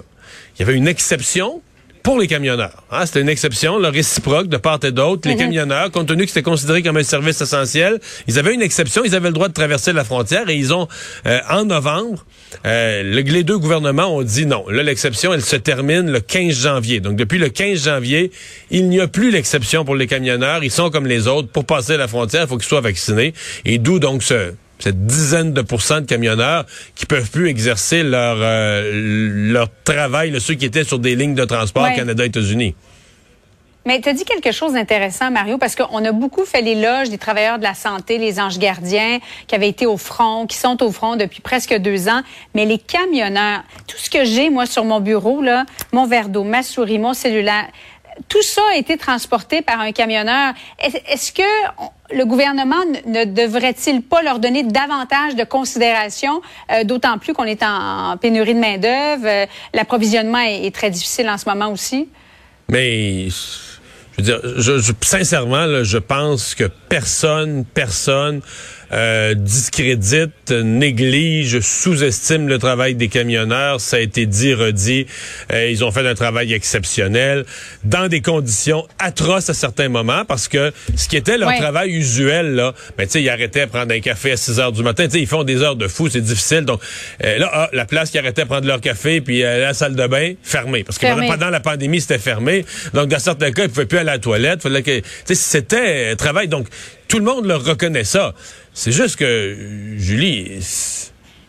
Il 0.57 0.61
y 0.61 0.63
avait 0.63 0.75
une 0.75 0.89
exception 0.89 1.63
pour 2.05 2.19
les 2.21 2.29
camionneurs. 2.29 2.85
Hein, 2.93 3.07
c'était 3.07 3.23
une 3.23 3.29
exception, 3.31 3.79
le 3.79 3.89
réciproque 3.89 4.47
de 4.49 4.57
part 4.59 4.79
et 4.85 4.93
d'autre. 4.93 5.27
Les 5.27 5.35
camionneurs, 5.37 5.91
compte 5.91 6.07
tenu 6.07 6.23
que 6.25 6.29
c'était 6.29 6.43
considéré 6.43 6.83
comme 6.83 6.99
un 6.99 7.03
service 7.03 7.41
essentiel, 7.41 7.99
ils 8.29 8.39
avaient 8.39 8.55
une 8.55 8.63
exception, 8.63 9.03
ils 9.05 9.15
avaient 9.17 9.29
le 9.29 9.35
droit 9.35 9.49
de 9.49 9.55
traverser 9.55 9.93
la 9.93 10.05
frontière 10.05 10.49
et 10.51 10.55
ils 10.55 10.73
ont, 10.75 10.87
euh, 11.27 11.41
en 11.51 11.65
novembre, 11.65 12.25
euh, 12.67 13.03
le- 13.03 13.23
les 13.23 13.43
deux 13.43 13.59
gouvernements 13.59 14.15
ont 14.17 14.23
dit 14.23 14.45
non. 14.47 14.69
Là, 14.69 14.83
l'exception, 14.83 15.33
elle 15.33 15.43
se 15.43 15.57
termine 15.57 16.11
le 16.11 16.21
15 16.21 16.55
janvier. 16.55 17.01
Donc, 17.01 17.17
depuis 17.17 17.39
le 17.39 17.49
15 17.49 17.85
janvier, 17.87 18.31
il 18.71 18.89
n'y 18.91 19.01
a 19.01 19.09
plus 19.09 19.31
l'exception 19.31 19.85
pour 19.87 19.97
les 19.97 20.07
camionneurs. 20.07 20.63
Ils 20.63 20.71
sont 20.71 20.91
comme 20.91 21.07
les 21.07 21.27
autres. 21.27 21.49
Pour 21.49 21.65
passer 21.65 21.97
la 21.97 22.07
frontière, 22.07 22.43
il 22.43 22.49
faut 22.49 22.59
qu'ils 22.59 22.69
soient 22.69 22.81
vaccinés. 22.83 23.33
Et 23.65 23.79
d'où 23.79 23.99
donc 23.99 24.23
ce, 24.23 24.53
cette 24.85 25.07
dizaine 25.07 25.55
de 25.55 25.63
pourcents 25.63 26.03
de 26.03 26.07
camionneurs 26.07 26.67
qui 26.95 27.07
peuvent 27.07 27.31
plus 27.31 27.49
exercer 27.49 28.03
leur 28.03 28.37
euh, 28.41 28.91
leur 29.51 29.69
travail, 29.85 30.31
là, 30.31 30.41
ceux 30.41 30.55
qui 30.55 30.67
étaient 30.67 30.85
sur 30.85 30.99
des 30.99 31.17
lignes 31.17 31.35
de 31.35 31.45
transport 31.45 31.85
Ouais. 31.85 31.95
Canada-États-Unis. 31.97 32.75
Mais 33.87 34.01
tu 34.01 34.09
as 34.09 34.15
dit 34.15 34.25
quelque 34.25 34.51
chose 34.53 34.73
d'intéressant, 34.73 35.31
Mario, 35.31 35.59
parce 35.59 35.75
qu'on 35.75 36.03
a 36.05 36.13
beaucoup 36.13 36.45
fait 36.47 36.63
l'éloge 36.63 37.11
des 37.11 37.19
travailleurs 37.19 37.59
de 37.59 37.65
la 37.65 37.75
santé, 37.75 38.17
les 38.17 38.41
anges 38.41 38.59
gardiens, 38.59 39.19
qui 39.47 39.55
avaient 39.55 39.69
été 39.69 39.85
au 39.85 39.99
front, 39.99 40.47
qui 40.47 40.57
sont 40.57 40.83
au 40.83 40.91
front 40.91 41.17
depuis 41.17 41.43
presque 41.43 41.75
deux 41.75 42.09
ans. 42.09 42.23
Mais 42.55 42.65
les 42.65 42.79
camionneurs, 42.79 43.63
tout 43.87 43.99
ce 43.99 44.09
que 44.09 44.25
j'ai, 44.25 44.49
moi, 44.49 44.65
sur 44.65 44.85
mon 44.87 45.01
bureau, 45.01 45.43
là, 45.43 45.67
mon 45.93 46.07
verre 46.07 46.31
d'eau, 46.31 46.45
ma 46.45 46.63
souris, 46.63 46.99
mon 46.99 47.13
cellulaire, 47.13 47.67
tout 48.29 48.43
ça 48.43 48.63
a 48.73 48.77
été 48.77 48.97
transporté 48.97 49.63
par 49.63 49.81
un 49.81 49.93
camionneur. 49.93 50.55
Est- 50.83 51.03
Est-ce 51.09 51.33
que 51.33 51.43
le 52.15 52.25
gouvernement 52.25 52.85
ne 53.07 53.25
devrait-il 53.25 54.03
pas 54.03 54.23
leur 54.23 54.39
donner 54.39 54.63
davantage 54.63 55.35
de 55.35 55.45
considération, 55.45 56.41
euh, 56.71 56.85
d'autant 56.85 57.19
plus 57.19 57.33
qu'on 57.33 57.45
est 57.45 57.63
en, 57.63 58.17
pénurie 58.17 58.55
de 58.55 58.61
main-d'œuvre, 58.61 59.27
euh, 59.27 59.47
l'approvisionnement 59.73 60.39
est, 60.41 60.75
très 60.75 60.91
difficile 60.91 61.29
en 61.29 61.39
ce 61.39 61.49
moment 61.49 61.71
aussi? 61.73 62.09
Mais 62.69 63.29
je 63.29 64.23
veux 64.23 64.23
dire, 64.23 64.41
sincèrement, 65.03 65.83
je 65.83 65.99
pense 65.99 66.55
que 66.55 66.65
personne, 66.89 67.65
personne 67.65 68.41
euh, 68.95 69.35
discrédite, 69.35 70.51
néglige, 70.51 71.61
sous-estime 71.61 72.49
le 72.49 72.59
travail 72.59 72.95
des 72.95 73.09
camionneurs. 73.09 73.81
Ça 73.81 73.97
a 73.97 74.01
été 74.01 74.27
dit, 74.27 74.55
redit. 74.55 75.07
Euh, 75.53 75.69
ils 75.71 75.85
ont 75.85 75.91
fait 75.91 76.07
un 76.07 76.15
travail 76.15 76.53
exceptionnel 76.53 77.45
dans 77.85 78.09
des 78.09 78.21
conditions 78.21 78.87
atroces 78.99 79.51
à 79.51 79.55
certains 79.55 79.89
moments 79.89 80.25
parce 80.25 80.49
que 80.49 80.73
ce 80.97 81.09
qui 81.09 81.17
était 81.17 81.39
leur 81.39 81.49
Ouais. 81.49 81.59
travail 81.59 81.91
usuel, 81.91 82.55
là, 82.55 82.73
ben, 82.97 83.05
tu 83.07 83.13
sais, 83.13 83.23
ils 83.23 83.29
arrêtaient 83.29 83.63
à 83.63 83.67
prendre 83.67 83.93
un 83.93 84.01
café 84.01 84.33
à 84.33 84.37
6 84.37 84.59
heures 84.61 84.73
du 84.73 84.83
matin. 84.83 85.05
Tu 85.05 85.13
sais, 85.13 85.21
ils 85.21 85.27
font 85.27 85.45
des 85.45 85.63
heures 85.63 85.77
de 85.77 85.89
fou, 85.89 86.09
c'est 86.09 86.21
difficile. 86.21 86.63
Donc, 86.63 86.81
euh, 87.25 87.39
là, 87.39 87.51
ah, 87.53 87.71
la 87.73 87.85
place 87.85 88.11
qui 88.11 88.19
arrêtait 88.19 88.43
à 88.43 88.47
prendre 88.47 88.67
leur 88.67 88.81
café, 88.81 89.21
puis 89.21 89.43
euh, 89.45 89.61
la 89.61 89.75
salle 89.75 89.95
de 89.95 90.07
bain, 90.07 90.35
fermée. 90.43 90.85
Parce 90.85 90.99
que 90.99 91.07
pendant, 91.07 91.51
la 91.51 91.61
pandémie, 91.61 92.01
c'était 92.01 92.19
fermé. 92.19 92.65
Donc, 92.93 93.09
dans 93.09 93.19
certains 93.19 93.51
cas, 93.53 93.65
ils 93.65 93.69
pouvaient 93.69 93.87
plus 93.87 93.99
aller 93.99 94.11
à 94.11 94.15
la 94.15 94.19
toilette. 94.19 94.63
Fallait 94.63 94.83
que, 94.83 95.01
c'était 95.33 96.13
euh, 96.13 96.15
travail. 96.15 96.49
Donc, 96.49 96.69
tout 97.09 97.19
le 97.19 97.25
monde 97.25 97.47
leur 97.47 97.65
reconnaît 97.65 98.05
ça. 98.05 98.35
C'est 98.73 98.93
juste 98.93 99.17
que, 99.17 99.57
Julie, 99.97 100.61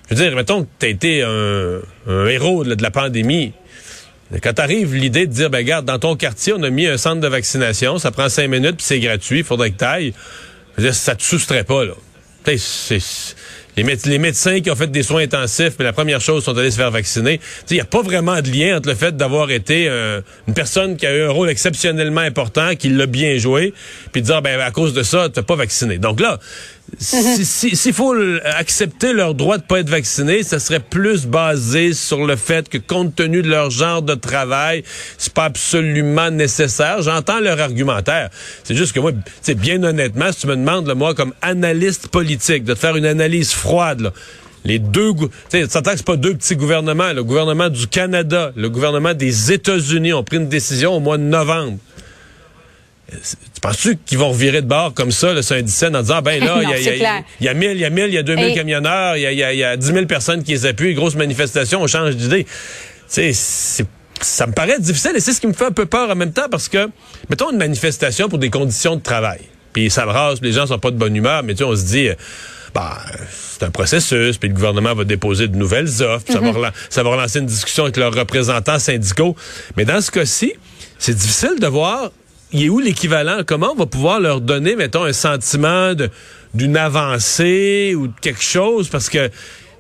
je 0.10 0.16
veux 0.16 0.16
dire, 0.16 0.36
mettons 0.36 0.64
que 0.64 0.70
t'as 0.80 0.88
été 0.88 1.24
un, 1.24 1.82
héros 2.28 2.64
de 2.64 2.82
la 2.82 2.92
pandémie. 2.92 3.54
Quand 4.42 4.54
t'arrives 4.54 4.94
l'idée 4.96 5.28
de 5.28 5.32
dire, 5.32 5.50
ben 5.50 5.60
regarde, 5.60 5.86
dans 5.86 6.00
ton 6.00 6.16
quartier, 6.16 6.54
on 6.54 6.64
a 6.64 6.70
mis 6.70 6.88
un 6.88 6.98
centre 6.98 7.22
de 7.22 7.28
vaccination, 7.28 8.00
ça 8.00 8.12
prend 8.12 8.28
cinq 8.28 8.48
minutes, 8.48 8.78
puis 8.78 8.86
c'est 8.86 9.00
gratuit, 9.00 9.40
il 9.40 9.46
faudrait 9.46 9.72
que 9.72 9.78
t'ailles. 9.78 10.14
Ça 10.92 11.16
te 11.16 11.24
soustrait 11.24 11.64
pas, 11.64 11.86
là. 11.86 11.94
Tu 12.44 12.60
Les, 13.78 13.84
méde- 13.84 14.06
les 14.06 14.20
médecins 14.20 14.62
qui 14.62 14.72
ont 14.72 14.76
fait 14.76 14.90
des 14.90 15.04
soins 15.04 15.24
intensifs, 15.24 15.74
mais 15.78 15.86
la 15.86 15.94
première 15.94 16.22
chose, 16.22 16.44
sont 16.44 16.58
allés 16.58 16.72
se 16.72 16.78
faire 16.78 16.92
vacciner. 16.92 17.40
Il 17.70 17.74
n'y 17.74 17.82
a 17.82 17.86
pas 17.86 18.02
vraiment 18.02 18.42
de 18.42 18.50
lien 18.50 18.78
entre 18.78 18.90
le 18.90 18.96
fait 18.96 19.16
d'avoir 19.18 19.52
été 19.52 19.88
euh, 19.90 20.22
une 20.48 20.54
personne 20.54 20.96
qui 20.96 21.06
a 21.06 21.16
eu 21.16 21.24
un 21.24 21.30
rôle 21.32 21.50
exceptionnellement 21.50 22.22
important, 22.22 22.76
qui 22.76 22.90
l'a 22.90 23.06
bien 23.06 23.38
joué, 23.38 23.74
puis 24.12 24.22
de 24.22 24.28
dire, 24.28 24.42
ben, 24.42 24.60
à 24.60 24.72
cause 24.72 24.94
de 24.94 25.04
ça, 25.04 25.30
tu 25.30 25.42
pas 25.44 25.56
vacciné. 25.56 25.98
Donc 25.98 26.20
là, 26.22 26.40
si- 27.00 27.46
si- 27.46 27.76
s'il 27.76 27.94
faut 27.94 28.14
accepter 28.58 29.14
leur 29.14 29.34
droit 29.36 29.58
de 29.58 29.64
pas 29.64 29.80
être 29.80 29.90
vacciné, 29.90 30.44
ça 30.44 30.60
serait 30.60 30.80
plus 30.80 31.26
basé 31.26 31.94
sur 31.94 32.26
le 32.26 32.36
fait 32.36 32.70
que 32.70 32.78
compte 32.78 33.16
tenu 33.16 33.42
de 33.42 33.50
leur 33.50 33.70
genre 33.70 34.02
de 34.02 34.16
travail, 34.16 34.84
c'est 35.18 35.34
pas 35.34 35.46
absolument 35.46 36.32
nécessaire. 36.32 37.02
J'entends 37.02 37.40
leur 37.40 37.60
argumentaire. 37.60 38.30
C'est 38.64 38.76
juste 38.76 38.94
que 38.94 39.00
moi, 39.00 39.12
c'est 39.42 39.56
bien 39.56 39.84
honnêtement, 39.84 40.32
si 40.32 40.42
tu 40.42 40.48
me 40.48 40.56
demandes, 40.56 40.88
là, 40.88 40.96
moi, 40.96 41.14
comme 41.14 41.34
analyste 41.42 42.08
politique, 42.08 42.64
de 42.64 42.74
te 42.74 42.80
faire 42.80 42.96
une 42.96 43.06
analyse 43.06 43.52
froide, 43.52 44.02
là, 44.02 44.14
les 44.64 44.80
deux, 44.80 45.14
tu 45.14 45.28
sais, 45.50 45.62
que 45.62 45.68
c'est 45.72 46.04
pas 46.04 46.16
deux 46.18 46.34
petits 46.34 46.56
gouvernements. 46.56 47.14
Le 47.14 47.24
gouvernement 47.24 47.70
du 47.70 47.86
Canada, 47.88 48.52
le 48.56 48.68
gouvernement 48.70 49.14
des 49.14 49.52
États-Unis 49.52 50.14
ont 50.14 50.24
pris 50.24 50.38
une 50.38 50.50
décision 50.50 50.96
au 50.96 51.00
mois 51.00 51.18
de 51.20 51.24
novembre. 51.24 51.78
Tu 53.12 53.62
penses-tu 53.62 53.98
qu'ils 54.06 54.18
vont 54.18 54.30
revirer 54.30 54.62
de 54.62 54.68
bord 54.68 54.94
comme 54.94 55.12
ça, 55.12 55.34
le 55.34 55.42
17, 55.42 55.96
en 55.96 56.02
disant, 56.02 56.22
ben 56.22 56.44
là, 56.44 56.60
il 56.64 56.70
y 56.70 56.74
a- 56.74 56.78
il 56.78 56.82
y, 56.82 56.84
c'est 56.84 56.90
a- 56.92 56.98
clair. 56.98 57.24
il 57.40 57.46
y 57.46 57.50
a 57.50 57.54
1000, 57.54 57.72
il 57.72 57.78
y 57.80 57.86
a 57.86 57.90
1000, 57.90 58.06
il 58.08 58.14
y 58.14 58.18
a 58.18 58.24
2000 58.24 58.46
Et- 58.50 58.54
camionneurs, 58.56 59.16
il 59.18 59.22
y 59.22 59.26
a, 59.28 59.32
y 59.32 59.44
a- 59.44 59.54
il 59.54 59.60
y 59.60 59.64
a 59.64 59.78
10 59.78 59.88
000 59.94 60.06
personnes 60.08 60.44
qui 60.44 60.52
les 60.52 60.66
appuient, 60.66 60.94
grosse 60.96 61.16
manifestation, 61.16 61.82
on 61.82 61.88
change 61.88 62.16
d'idée. 62.16 62.46
Tu 63.14 63.34
sais, 63.34 63.86
ça 64.22 64.48
me 64.48 64.54
paraît 64.54 64.80
difficile 64.80 65.12
et 65.16 65.20
c'est 65.20 65.34
ce 65.34 65.42
qui 65.42 65.48
me 65.48 65.54
fait 65.54 65.66
un 65.66 65.72
peu 65.72 65.86
peur 65.86 66.10
en 66.10 66.16
même 66.16 66.32
temps 66.34 66.48
parce 66.50 66.68
que, 66.68 66.90
mettons 67.30 67.52
une 67.52 67.58
manifestation 67.58 68.28
pour 68.28 68.40
des 68.40 68.50
conditions 68.50 68.96
de 68.96 69.02
travail. 69.02 69.42
Puis 69.74 69.90
ça 69.92 70.06
brasse, 70.06 70.40
puis 70.40 70.50
les 70.50 70.56
gens 70.56 70.66
sont 70.66 70.80
pas 70.80 70.90
de 70.92 70.98
bonne 70.98 71.16
humeur, 71.16 71.44
mais 71.44 71.54
tu 71.54 71.60
sais, 71.60 71.64
on 71.66 71.76
se 71.76 71.84
dit, 71.86 72.08
euh, 72.10 72.16
bah, 72.74 72.98
c'est 73.30 73.64
un 73.64 73.70
processus, 73.72 74.38
puis 74.38 74.50
le 74.50 74.56
gouvernement 74.56 74.96
va 74.96 75.04
déposer 75.04 75.48
de 75.48 75.56
nouvelles 75.56 75.90
offres, 76.02 76.24
puis 76.26 76.34
ça, 76.34 76.40
va 76.40 76.52
relan- 76.52 76.72
ça 76.90 77.04
va 77.04 77.10
relancer 77.12 77.40
une 77.40 77.46
discussion 77.46 77.84
avec 77.84 77.98
leurs 77.98 78.14
représentants 78.14 78.80
syndicaux. 78.80 79.36
Mais 79.78 79.86
dans 79.86 80.02
ce 80.02 80.12
cas-ci, 80.12 80.54
c'est 80.98 81.14
difficile 81.14 81.60
de 81.60 81.68
voir, 81.68 82.12
il 82.56 82.64
est 82.64 82.70
où 82.70 82.80
l'équivalent? 82.80 83.42
Comment 83.46 83.74
on 83.74 83.76
va 83.76 83.86
pouvoir 83.86 84.22
leur 84.22 84.40
donner, 84.40 84.78
mettons, 84.78 85.04
un 85.04 85.12
sentiment 85.12 85.92
d'une 86.54 86.78
avancée 86.78 87.94
ou 87.98 88.08
de 88.08 88.14
quelque 88.22 88.42
chose? 88.42 88.88
Parce 88.88 89.10
que 89.10 89.30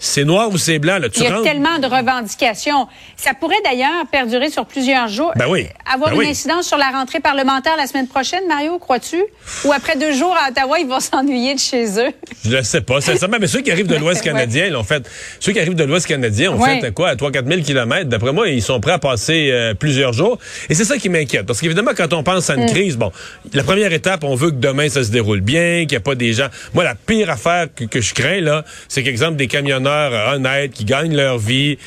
c'est 0.06 0.24
noir 0.24 0.50
ou 0.52 0.58
c'est 0.58 0.80
blanc. 0.80 0.98
Là. 1.00 1.10
Tu 1.10 1.20
Il 1.20 1.24
y 1.24 1.28
a 1.28 1.32
rentres- 1.32 1.44
tellement 1.44 1.80
de 1.80 1.88
revendications. 1.88 2.88
Ça 3.18 3.34
pourrait 3.34 3.56
d'ailleurs 3.64 4.06
perdurer 4.12 4.50
sur 4.50 4.66
plusieurs 4.66 5.08
jours. 5.08 5.32
Ben 5.36 5.46
oui. 5.50 5.68
Avoir 5.92 6.10
Ben 6.12 6.16
une 6.16 6.22
oui. 6.22 6.28
incidence 6.30 6.68
sur 6.68 6.78
la 6.78 6.90
rentrée 6.90 7.20
parlementaire 7.20 7.76
la 7.78 7.88
semaine 7.88 8.08
prochaine, 8.08 8.48
Mario, 8.48 8.78
crois-tu? 8.80 9.22
Ou 9.66 9.72
après 9.74 9.96
deux 9.98 10.14
jours 10.14 10.36
à 10.36 10.50
Ottawa, 10.50 10.80
ils 10.80 10.88
vont 10.88 11.00
s'ennuyer 11.00 11.54
de 11.56 11.60
chez 11.60 11.86
eux? 12.00 12.12
Je 12.44 12.50
le 12.58 12.64
sais 12.64 12.82
pas, 12.82 13.02
sincèrement, 13.02 13.38
mais 13.40 13.48
ceux 13.48 13.62
qui 13.62 13.72
arrivent 13.72 13.88
de 13.88 13.96
l'Ouest 13.96 14.22
Ouais. 14.26 14.32
canadien, 14.32 14.66
ils 14.68 14.76
ont 14.76 14.84
fait. 14.84 15.08
Ceux 15.40 15.52
qui 15.52 15.60
arrivent 15.60 15.76
de 15.76 15.84
l'Ouest 15.84 16.08
canadien 16.08 16.52
Ouais. 16.56 16.80
fait 16.82 16.88
euh, 16.88 16.92
quoi, 16.92 17.10
à 17.10 17.16
3-4 17.16 17.48
000 17.48 17.62
kilomètres. 17.62 18.10
D'après 18.10 18.32
moi, 18.32 18.48
ils 18.48 18.62
sont 18.62 18.80
prêts 18.80 18.94
à 18.94 19.00
passer 19.00 19.50
euh, 19.52 19.74
plusieurs 19.74 20.14
jours. 20.14 20.38
Et 20.70 20.74
c'est 20.76 20.86
ça 20.86 20.98
qui 20.98 21.10
m'inquiète. 21.10 21.46
Parce 21.46 21.60
qu'évidemment, 21.62 21.92
quand 21.96 22.14
on 22.14 22.24
pense 22.24 22.50
à 22.50 22.56
une 22.56 22.66
crise, 22.68 22.98
bon, 22.98 23.12
la 23.54 23.64
première 23.64 23.92
étape, 23.94 24.24
on 24.24 24.36
veut 24.36 24.52
que 24.52 24.56
demain, 24.56 24.90
ça 24.90 25.04
se 25.04 25.12
déroule 25.12 25.42
bien, 25.42 25.80
qu'il 25.82 25.90
n'y 25.92 25.96
a 25.98 26.00
pas 26.02 26.16
des 26.16 26.34
gens. 26.34 26.48
Moi, 26.74 26.84
la 26.84 26.96
pire 26.96 27.30
affaire 27.30 27.68
que, 27.76 27.86
que 27.86 28.02
je 28.02 28.14
crains, 28.14 28.42
là, 28.42 28.64
c'est 28.88 29.04
qu'exemple, 29.04 29.36
des 29.36 29.48
camionneurs 29.48 29.95
honnêtes 30.34 30.72
qui 30.72 30.86
gagnent 30.86 31.16
leur 31.16 31.38
vie. 31.38 31.78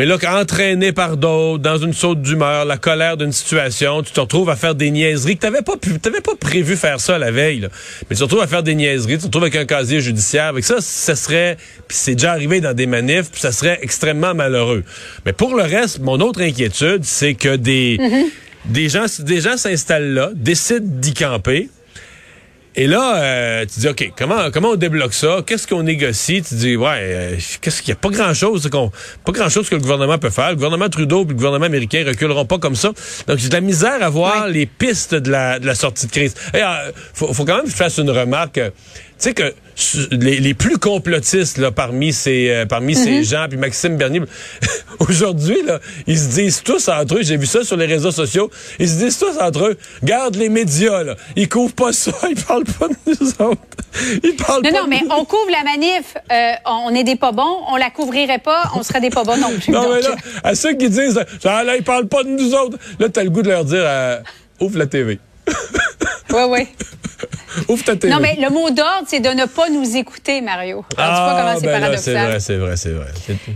Mais 0.00 0.06
là, 0.06 0.16
entraîné 0.40 0.92
par 0.92 1.18
d'autres, 1.18 1.62
dans 1.62 1.76
une 1.76 1.92
saute 1.92 2.22
d'humeur, 2.22 2.64
la 2.64 2.78
colère 2.78 3.18
d'une 3.18 3.32
situation, 3.32 4.02
tu 4.02 4.12
te 4.12 4.20
retrouves 4.20 4.48
à 4.48 4.56
faire 4.56 4.74
des 4.74 4.90
niaiseries 4.90 5.36
que 5.36 5.42
t'avais 5.42 5.60
pas 5.60 5.76
pu, 5.76 5.98
t'avais 5.98 6.22
pas 6.22 6.34
prévu 6.40 6.76
faire 6.76 7.00
ça 7.00 7.18
la 7.18 7.30
veille, 7.30 7.60
là. 7.60 7.68
Mais 8.08 8.16
tu 8.16 8.20
te 8.20 8.22
retrouves 8.22 8.40
à 8.40 8.46
faire 8.46 8.62
des 8.62 8.74
niaiseries, 8.74 9.16
tu 9.16 9.20
te 9.20 9.26
retrouves 9.26 9.42
avec 9.42 9.56
un 9.56 9.66
casier 9.66 10.00
judiciaire. 10.00 10.46
Avec 10.46 10.64
ça, 10.64 10.76
ça 10.80 11.16
serait, 11.16 11.58
puis 11.86 11.98
c'est 12.00 12.14
déjà 12.14 12.32
arrivé 12.32 12.62
dans 12.62 12.72
des 12.72 12.86
manifs, 12.86 13.30
puis 13.30 13.42
ça 13.42 13.52
serait 13.52 13.78
extrêmement 13.82 14.32
malheureux. 14.32 14.84
Mais 15.26 15.34
pour 15.34 15.54
le 15.54 15.64
reste, 15.64 15.98
mon 15.98 16.20
autre 16.20 16.40
inquiétude, 16.40 17.04
c'est 17.04 17.34
que 17.34 17.56
des, 17.56 17.98
des 18.64 18.88
gens, 18.88 19.04
des 19.18 19.40
gens 19.42 19.58
s'installent 19.58 20.14
là, 20.14 20.30
décident 20.34 20.80
d'y 20.82 21.12
camper. 21.12 21.68
Et 22.80 22.86
là, 22.86 23.16
euh, 23.22 23.66
tu 23.66 23.80
dis, 23.80 23.88
OK, 23.88 24.10
comment, 24.16 24.50
comment 24.50 24.70
on 24.70 24.76
débloque 24.76 25.12
ça? 25.12 25.42
Qu'est-ce 25.46 25.66
qu'on 25.66 25.82
négocie? 25.82 26.40
Tu 26.40 26.54
dis, 26.54 26.76
ouais, 26.76 26.88
euh, 26.98 27.36
qu'est-ce 27.60 27.82
qu'il 27.82 27.90
y 27.90 27.92
a? 27.92 27.94
Pas 27.94 28.08
grand-chose 28.08 28.70
qu'on, 28.70 28.90
pas 29.22 29.32
grand-chose 29.32 29.68
que 29.68 29.74
le 29.74 29.82
gouvernement 29.82 30.16
peut 30.16 30.30
faire. 30.30 30.48
Le 30.48 30.54
gouvernement 30.54 30.88
Trudeau 30.88 31.24
et 31.24 31.28
le 31.28 31.34
gouvernement 31.34 31.66
américain 31.66 32.02
reculeront 32.06 32.46
pas 32.46 32.56
comme 32.56 32.76
ça. 32.76 32.92
Donc, 33.26 33.36
j'ai 33.36 33.50
de 33.50 33.54
la 33.54 33.60
misère 33.60 34.02
à 34.02 34.08
voir 34.08 34.48
les 34.48 34.64
pistes 34.64 35.14
de 35.14 35.30
la, 35.30 35.58
de 35.58 35.66
la 35.66 35.74
sortie 35.74 36.06
de 36.06 36.10
crise. 36.10 36.34
Et, 36.54 36.62
euh, 36.62 36.90
faut, 37.12 37.34
faut 37.34 37.44
quand 37.44 37.56
même 37.56 37.66
que 37.66 37.70
je 37.70 37.76
fasse 37.76 37.98
une 37.98 38.08
remarque. 38.08 38.58
Tu 39.20 39.28
sais 39.28 39.34
que 39.34 39.52
les, 40.12 40.40
les 40.40 40.54
plus 40.54 40.78
complotistes 40.78 41.58
là, 41.58 41.70
parmi 41.70 42.12
ces 42.12 42.48
euh, 42.50 42.64
parmi 42.66 42.94
ces 42.94 43.22
gens, 43.22 43.46
puis 43.48 43.58
Maxime 43.58 43.96
Bernier, 43.98 44.22
aujourd'hui 44.98 45.62
là, 45.66 45.78
ils 46.06 46.18
se 46.18 46.28
disent 46.28 46.62
tous 46.62 46.88
entre 46.88 47.16
eux. 47.16 47.22
J'ai 47.22 47.36
vu 47.36 47.44
ça 47.46 47.62
sur 47.62 47.76
les 47.76 47.84
réseaux 47.86 48.10
sociaux. 48.12 48.50
Ils 48.78 48.88
se 48.88 48.94
disent 48.96 49.18
tous 49.18 49.38
entre 49.38 49.66
eux. 49.66 49.78
Garde 50.02 50.36
les 50.36 50.48
médias 50.48 51.02
là, 51.02 51.16
ils 51.36 51.48
couvrent 51.50 51.74
pas 51.74 51.92
ça, 51.92 52.12
ils 52.30 52.42
parlent 52.42 52.64
pas 52.64 52.88
de 52.88 52.94
nous 53.06 53.28
autres. 53.46 53.60
Ils 54.22 54.36
parlent 54.36 54.62
Non, 54.64 54.70
pas 54.70 54.78
non, 54.78 54.84
de 54.84 54.88
mais 54.90 55.00
nous. 55.02 55.10
on 55.10 55.24
couvre 55.26 55.50
la 55.50 55.64
manif. 55.64 56.14
euh, 56.32 56.52
on 56.64 56.94
est 56.94 57.04
des 57.04 57.16
pas 57.16 57.32
bons. 57.32 57.58
On 57.68 57.76
la 57.76 57.90
couvrirait 57.90 58.38
pas. 58.38 58.70
On 58.74 58.82
serait 58.82 59.00
des 59.02 59.10
pas 59.10 59.24
bons 59.24 59.36
non 59.36 59.50
plus. 59.58 59.70
Non, 59.72 59.82
Donc, 59.82 59.92
mais 59.96 60.00
là, 60.02 60.16
à 60.44 60.54
ceux 60.54 60.72
qui 60.74 60.88
disent, 60.88 61.20
ah, 61.44 61.62
là, 61.64 61.76
ils 61.76 61.82
parlent 61.84 62.08
pas 62.08 62.22
de 62.24 62.28
nous 62.30 62.54
autres, 62.54 62.78
là, 62.98 63.08
t'as 63.10 63.22
le 63.24 63.30
goût 63.30 63.42
de 63.42 63.48
leur 63.50 63.64
dire, 63.66 63.82
euh, 63.84 64.18
ouvre 64.60 64.78
la 64.78 64.86
TV. 64.86 65.18
ouais, 66.32 66.44
ouais. 66.44 66.68
Ouvre 67.68 67.84
ta 67.84 67.96
TV. 67.96 68.12
Non, 68.12 68.20
mais 68.20 68.36
le 68.40 68.50
mot 68.50 68.70
d'ordre, 68.70 69.06
c'est 69.06 69.20
de 69.20 69.28
ne 69.28 69.44
pas 69.46 69.68
nous 69.68 69.96
écouter, 69.96 70.40
Mario. 70.40 70.84
Alors, 70.96 71.14
tu 71.14 71.22
vois 71.22 71.40
comment 71.40 71.60
c'est 71.60 71.66
ben 71.66 71.96
c'est 71.96 72.12
vrai, 72.12 72.40
c'est 72.40 72.56
vrai, 72.56 72.76
c'est 72.76 72.90
vrai. 72.90 73.06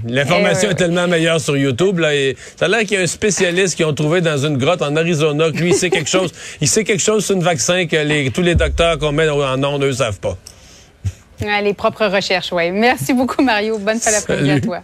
L'information 0.06 0.68
Eh 0.70 0.72
est 0.72 0.76
tellement 0.76 1.06
meilleure 1.06 1.40
sur 1.40 1.56
YouTube. 1.56 1.98
Là, 1.98 2.14
et 2.14 2.36
ça 2.56 2.66
a 2.66 2.68
l'air 2.68 2.80
qu'il 2.80 2.92
y 2.92 2.96
a 2.96 3.00
un 3.00 3.06
spécialiste 3.06 3.76
qui 3.76 3.84
ont 3.84 3.94
trouvé 3.94 4.20
dans 4.20 4.38
une 4.38 4.56
grotte 4.56 4.82
en 4.82 4.96
Arizona 4.96 5.50
que 5.50 5.58
lui, 5.58 5.70
il 5.70 5.74
sait 5.74 5.90
quelque 5.90 6.10
chose. 6.10 6.32
Il 6.60 6.68
sait 6.68 6.84
quelque 6.84 7.02
chose 7.02 7.24
sur 7.24 7.36
un 7.36 7.40
vaccin 7.40 7.86
que 7.86 7.96
les, 7.96 8.30
tous 8.30 8.42
les 8.42 8.54
docteurs 8.54 8.98
qu'on 8.98 9.12
met 9.12 9.28
en 9.28 9.62
ondes, 9.62 9.82
eux, 9.82 9.92
savent 9.92 10.20
pas. 10.20 10.36
Ouais, 11.42 11.62
les 11.62 11.74
propres 11.74 12.06
recherches, 12.06 12.52
oui. 12.52 12.70
Merci 12.70 13.12
beaucoup, 13.12 13.42
Mario. 13.42 13.78
Bonne 13.78 13.98
fin 13.98 14.12
d'après-midi 14.12 14.50
à 14.50 14.60
toi. 14.60 14.82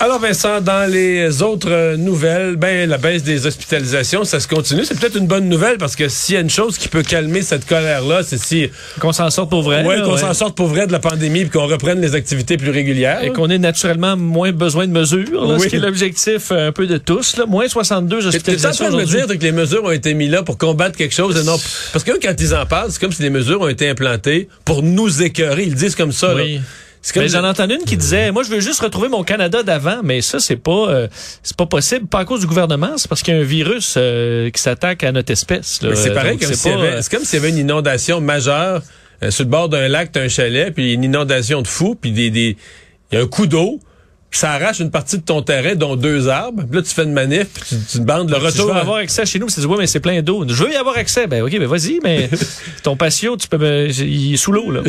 Alors 0.00 0.20
Vincent, 0.20 0.60
dans 0.60 0.88
les 0.88 1.42
autres 1.42 1.96
nouvelles, 1.96 2.54
ben 2.54 2.88
la 2.88 2.98
baisse 2.98 3.24
des 3.24 3.46
hospitalisations, 3.48 4.22
ça 4.22 4.38
se 4.38 4.46
continue. 4.46 4.84
C'est 4.84 4.96
peut-être 4.96 5.16
une 5.16 5.26
bonne 5.26 5.48
nouvelle 5.48 5.76
parce 5.76 5.96
que 5.96 6.08
s'il 6.08 6.36
y 6.36 6.38
a 6.38 6.40
une 6.40 6.48
chose 6.50 6.78
qui 6.78 6.86
peut 6.86 7.02
calmer 7.02 7.42
cette 7.42 7.66
colère-là, 7.66 8.20
c'est 8.22 8.38
si 8.38 8.70
Qu'on 9.00 9.12
s'en 9.12 9.28
sorte 9.30 9.50
pour 9.50 9.62
vrai. 9.62 9.82
qu'on 9.82 10.12
ouais. 10.12 10.20
s'en 10.20 10.34
sorte 10.34 10.54
pour 10.56 10.68
vrai 10.68 10.86
de 10.86 10.92
la 10.92 11.00
pandémie 11.00 11.40
et 11.40 11.48
qu'on 11.48 11.66
reprenne 11.66 12.00
les 12.00 12.14
activités 12.14 12.56
plus 12.56 12.70
régulières. 12.70 13.24
Et 13.24 13.32
qu'on 13.32 13.50
ait 13.50 13.58
naturellement 13.58 14.16
moins 14.16 14.52
besoin 14.52 14.86
de 14.86 14.92
mesures, 14.92 15.44
là, 15.44 15.54
Oui. 15.56 15.62
ce 15.62 15.66
qui 15.66 15.74
est 15.76 15.80
l'objectif 15.80 16.52
euh, 16.52 16.68
un 16.68 16.72
peu 16.72 16.86
de 16.86 16.98
tous. 16.98 17.36
Là. 17.36 17.46
Moins 17.46 17.66
62 17.66 18.18
T'es 18.20 18.24
en 18.24 18.28
hospitalisations 18.28 18.86
train 18.86 18.96
de 18.96 19.00
me 19.02 19.04
dire 19.04 19.26
que 19.26 19.32
les 19.42 19.50
mesures 19.52 19.82
ont 19.82 19.90
été 19.90 20.14
mises 20.14 20.30
là 20.30 20.44
pour 20.44 20.58
combattre 20.58 20.96
quelque 20.96 21.14
chose 21.14 21.36
et 21.40 21.44
non 21.44 21.56
parce 21.92 22.04
que 22.04 22.12
quand 22.22 22.34
ils 22.40 22.54
en 22.54 22.66
parlent, 22.66 22.92
c'est 22.92 23.00
comme 23.00 23.10
si 23.10 23.22
les 23.22 23.30
mesures 23.30 23.60
ont 23.62 23.68
été 23.68 23.88
implantées 23.88 24.48
pour 24.64 24.84
nous 24.84 25.24
écœurer. 25.24 25.64
Ils 25.64 25.74
disent 25.74 25.96
comme 25.96 26.12
ça. 26.12 26.28
là. 26.34 26.44
Oui. 26.44 26.60
Mais 27.16 27.28
j'en 27.28 27.44
entends 27.44 27.68
une 27.68 27.84
qui 27.84 27.96
disait, 27.96 28.32
moi 28.32 28.42
je 28.42 28.50
veux 28.50 28.60
juste 28.60 28.80
retrouver 28.80 29.08
mon 29.08 29.22
Canada 29.24 29.62
d'avant, 29.62 30.00
mais 30.02 30.20
ça 30.20 30.40
c'est 30.40 30.56
pas 30.56 30.88
euh, 30.88 31.08
c'est 31.42 31.56
pas 31.56 31.66
possible, 31.66 32.06
pas 32.06 32.20
à 32.20 32.24
cause 32.24 32.40
du 32.40 32.46
gouvernement, 32.46 32.92
c'est 32.96 33.08
parce 33.08 33.22
qu'il 33.22 33.34
y 33.34 33.36
a 33.36 33.40
un 33.40 33.44
virus 33.44 33.94
euh, 33.96 34.50
qui 34.50 34.60
s'attaque 34.60 35.04
à 35.04 35.12
notre 35.12 35.30
espèce. 35.32 35.80
là. 35.82 35.90
Mais 35.90 35.96
c'est 35.96 36.12
pareil 36.12 36.32
Donc, 36.32 36.40
comme 36.40 36.48
c'est 36.50 36.56
s'il 36.56 36.70
y 36.72 36.74
euh, 36.74 37.00
c'est 37.02 37.36
y 37.36 37.36
avait 37.40 37.50
une 37.50 37.58
inondation 37.58 38.20
majeure 38.20 38.82
euh, 39.22 39.30
sur 39.30 39.44
le 39.44 39.50
bord 39.50 39.68
d'un 39.68 39.88
lac, 39.88 40.12
t'as 40.12 40.22
un 40.22 40.28
chalet, 40.28 40.72
puis 40.74 40.92
une 40.92 41.04
inondation 41.04 41.62
de 41.62 41.66
fou, 41.68 41.94
puis 42.00 42.12
des 42.12 42.30
des 42.30 42.56
il 43.10 43.18
y 43.18 43.20
a 43.20 43.24
un 43.24 43.26
coup 43.26 43.46
d'eau. 43.46 43.80
ça 44.30 44.52
arrache 44.52 44.80
une 44.80 44.90
partie 44.90 45.16
de 45.16 45.22
ton 45.22 45.40
terrain, 45.40 45.74
dont 45.74 45.96
deux 45.96 46.28
arbres. 46.28 46.62
Puis 46.68 46.76
là, 46.76 46.82
tu 46.82 46.90
fais 46.94 47.04
une 47.04 47.14
manif, 47.14 47.46
puis 47.54 47.62
tu, 47.70 47.76
tu 47.92 48.00
bandes 48.00 48.28
le 48.28 48.34
Si 48.36 48.40
je 48.42 48.46
retour. 48.46 48.66
veux 48.74 48.78
avoir 48.78 48.98
accès 48.98 49.24
chez 49.24 49.38
nous, 49.38 49.46
dis, 49.46 49.64
ouais, 49.64 49.78
mais 49.78 49.86
c'est 49.86 50.00
plein 50.00 50.20
d'eau. 50.20 50.44
Je 50.46 50.62
veux 50.62 50.70
y 50.70 50.76
avoir 50.76 50.98
accès. 50.98 51.26
Ben, 51.26 51.42
OK, 51.42 51.50
ben, 51.58 51.66
vas-y, 51.66 52.00
mais 52.04 52.28
ton 52.82 52.94
patio, 52.96 53.36
tu 53.38 53.48
peux, 53.48 53.56
me- 53.56 53.88
il 53.88 54.34
est 54.34 54.36
sous 54.36 54.52
l'eau, 54.52 54.70
là. 54.70 54.82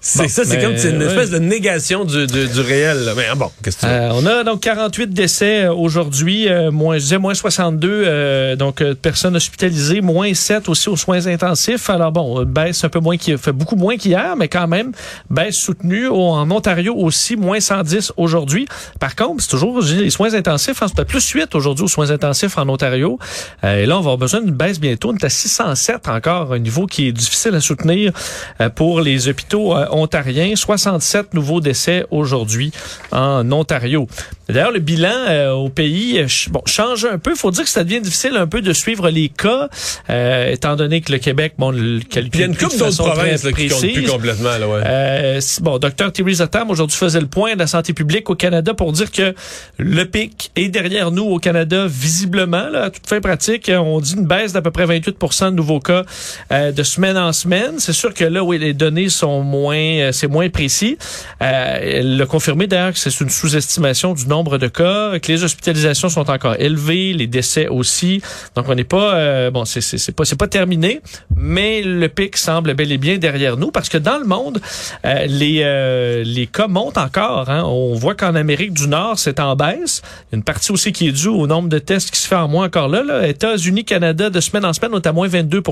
C'est 0.00 0.22
Bon, 0.22 0.28
ça, 0.28 0.44
c'est 0.44 0.58
comme 0.60 0.72
une 0.74 0.98
ouais. 1.02 1.06
espèce 1.06 1.30
de 1.30 1.38
négation 1.38 2.04
du, 2.04 2.26
du, 2.26 2.46
du 2.46 2.60
réel. 2.60 2.98
là. 3.04 3.12
Mais 3.16 3.24
ah 3.30 3.34
bon, 3.34 3.50
qu'est-ce 3.62 3.76
que 3.78 3.80
tu 3.82 3.86
veux? 3.86 3.92
Euh, 3.92 4.10
on 4.12 4.24
a 4.26 4.44
donc 4.44 4.60
48 4.60 5.10
décès 5.10 5.64
euh, 5.64 5.72
aujourd'hui, 5.74 6.48
euh, 6.48 6.70
moins, 6.70 6.96
je 6.98 7.02
disais 7.02 7.18
moins 7.18 7.34
62, 7.34 7.88
euh, 8.06 8.54
donc 8.56 8.82
euh, 8.82 8.94
personnes 8.94 9.34
hospitalisées, 9.36 10.00
moins 10.02 10.32
7 10.32 10.68
aussi 10.68 10.88
aux 10.88 10.96
soins 10.96 11.26
intensifs. 11.26 11.90
Alors 11.90 12.12
bon, 12.12 12.40
euh, 12.40 12.44
baisse 12.44 12.84
un 12.84 12.88
peu 12.88 13.00
moins, 13.00 13.16
qui 13.16 13.36
fait 13.36 13.52
beaucoup 13.52 13.74
moins 13.76 13.96
qu'hier, 13.96 14.36
mais 14.36 14.48
quand 14.48 14.68
même 14.68 14.92
baisse 15.30 15.56
soutenue. 15.56 16.06
Au- 16.06 16.26
En 16.36 16.50
Ontario 16.50 16.94
aussi, 16.94 17.34
moins 17.36 17.58
110 17.60 18.12
aujourd'hui. 18.16 18.66
Par 19.00 19.16
contre, 19.16 19.42
c'est 19.42 19.48
toujours 19.50 19.80
les 19.80 20.10
soins 20.10 20.34
intensifs, 20.34 20.82
hein, 20.82 20.86
c'est 20.94 21.04
plus 21.04 21.26
8 21.28 21.54
aujourd'hui 21.54 21.84
aux 21.84 21.88
soins 21.88 22.10
intensifs 22.10 22.58
en 22.58 22.68
Ontario. 22.68 23.18
Euh, 23.64 23.82
et 23.82 23.86
là, 23.86 23.94
on 23.96 24.00
va 24.00 24.12
avoir 24.12 24.18
besoin 24.18 24.40
d'une 24.42 24.54
baisse 24.54 24.78
bientôt. 24.78 25.10
On 25.12 25.16
est 25.16 25.24
à 25.24 25.30
607 25.30 26.08
encore, 26.08 26.52
un 26.52 26.58
niveau 26.58 26.86
qui 26.86 27.08
est 27.08 27.12
difficile 27.12 27.54
à 27.54 27.60
soutenir 27.60 28.12
euh, 28.60 28.68
pour 28.68 29.00
les 29.00 29.28
hôpitaux 29.28 29.74
euh, 29.76 29.85
ontariens. 29.90 30.54
67 30.56 31.34
nouveaux 31.34 31.60
décès 31.60 32.04
aujourd'hui 32.10 32.72
en 33.12 33.50
Ontario. 33.52 34.06
D'ailleurs, 34.48 34.70
le 34.70 34.78
bilan 34.78 35.10
euh, 35.28 35.50
au 35.50 35.68
pays 35.68 36.20
euh, 36.20 36.26
bon, 36.50 36.62
change 36.66 37.04
un 37.04 37.18
peu. 37.18 37.34
faut 37.34 37.50
dire 37.50 37.64
que 37.64 37.70
ça 37.70 37.82
devient 37.82 38.00
difficile 38.00 38.36
un 38.36 38.46
peu 38.46 38.62
de 38.62 38.72
suivre 38.72 39.10
les 39.10 39.28
cas, 39.28 39.68
euh, 40.08 40.52
étant 40.52 40.76
donné 40.76 41.00
que 41.00 41.10
le 41.10 41.18
Québec, 41.18 41.54
bon, 41.58 41.70
le 41.70 42.00
calcule 42.00 42.30
il 42.34 42.40
y 42.40 42.42
a 42.44 42.46
une 42.46 42.56
couple 42.56 42.76
d'autres 42.78 43.02
provinces 43.02 43.42
là, 43.42 43.52
qui 43.52 43.68
comptent 43.68 43.92
plus 43.92 44.04
complètement. 44.04 44.58
Là, 44.58 44.68
ouais. 44.68 44.82
Euh, 44.84 45.40
bon, 45.60 45.78
Dr. 45.78 46.12
Theresa 46.12 46.46
Tam 46.46 46.70
aujourd'hui 46.70 46.96
faisait 46.96 47.20
le 47.20 47.26
point 47.26 47.54
de 47.54 47.58
la 47.58 47.66
santé 47.66 47.92
publique 47.92 48.30
au 48.30 48.34
Canada 48.34 48.74
pour 48.74 48.92
dire 48.92 49.10
que 49.10 49.34
le 49.78 50.04
pic 50.04 50.50
est 50.54 50.68
derrière 50.68 51.10
nous 51.10 51.24
au 51.24 51.38
Canada 51.38 51.86
visiblement. 51.88 52.68
Là, 52.68 52.84
à 52.84 52.90
toute 52.90 53.06
fin 53.06 53.20
pratique, 53.20 53.70
on 53.74 54.00
dit 54.00 54.14
une 54.14 54.26
baisse 54.26 54.52
d'à 54.52 54.62
peu 54.62 54.70
près 54.70 54.86
28% 54.86 55.46
de 55.46 55.50
nouveaux 55.50 55.80
cas 55.80 56.04
euh, 56.52 56.72
de 56.72 56.82
semaine 56.82 57.16
en 57.16 57.32
semaine. 57.32 57.78
C'est 57.78 57.92
sûr 57.92 58.14
que 58.14 58.24
là, 58.24 58.44
oui, 58.44 58.58
les 58.58 58.74
données 58.74 59.08
sont 59.08 59.42
moins, 59.42 59.75
euh, 59.76 60.12
c'est 60.12 60.28
moins 60.28 60.48
précis. 60.48 60.98
Euh, 61.42 61.78
elle 62.00 62.20
a 62.20 62.26
confirmé 62.26 62.66
d'ailleurs 62.66 62.92
que 62.92 62.98
c'est 62.98 63.20
une 63.20 63.30
sous-estimation 63.30 64.14
du 64.14 64.26
nombre 64.26 64.58
de 64.58 64.68
cas, 64.68 65.18
que 65.18 65.30
les 65.30 65.44
hospitalisations 65.44 66.08
sont 66.08 66.30
encore 66.30 66.56
élevées, 66.58 67.12
les 67.12 67.26
décès 67.26 67.68
aussi. 67.68 68.22
Donc 68.54 68.66
on 68.68 68.74
n'est 68.74 68.84
pas, 68.84 69.14
euh, 69.14 69.50
bon, 69.50 69.64
c'est 69.64 69.80
c'est 69.80 70.12
pas 70.12 70.24
c'est 70.24 70.38
pas 70.38 70.48
terminé, 70.48 71.00
mais 71.34 71.82
le 71.82 72.08
pic 72.08 72.36
semble 72.36 72.74
bel 72.74 72.90
et 72.92 72.98
bien 72.98 73.18
derrière 73.18 73.56
nous 73.56 73.70
parce 73.70 73.88
que 73.88 73.98
dans 73.98 74.18
le 74.18 74.24
monde, 74.24 74.60
euh, 75.04 75.26
les 75.26 75.60
euh, 75.62 76.22
les 76.24 76.46
cas 76.46 76.68
montent 76.68 76.98
encore. 76.98 77.48
Hein. 77.50 77.64
On 77.64 77.94
voit 77.94 78.14
qu'en 78.14 78.34
Amérique 78.34 78.72
du 78.72 78.88
Nord, 78.88 79.18
c'est 79.18 79.40
en 79.40 79.56
baisse. 79.56 80.02
Une 80.32 80.42
partie 80.42 80.72
aussi 80.72 80.92
qui 80.92 81.08
est 81.08 81.12
due 81.12 81.28
au 81.28 81.46
nombre 81.46 81.68
de 81.68 81.78
tests 81.78 82.10
qui 82.10 82.20
se 82.20 82.28
fait 82.28 82.36
en 82.36 82.48
moins 82.48 82.66
encore 82.66 82.88
là. 82.88 83.02
là. 83.02 83.26
États-Unis, 83.26 83.84
Canada, 83.84 84.30
de 84.30 84.40
semaine 84.40 84.64
en 84.64 84.72
semaine, 84.72 84.90
on 84.94 85.00
est 85.00 85.06
à 85.06 85.12
moins 85.12 85.28
22 85.28 85.62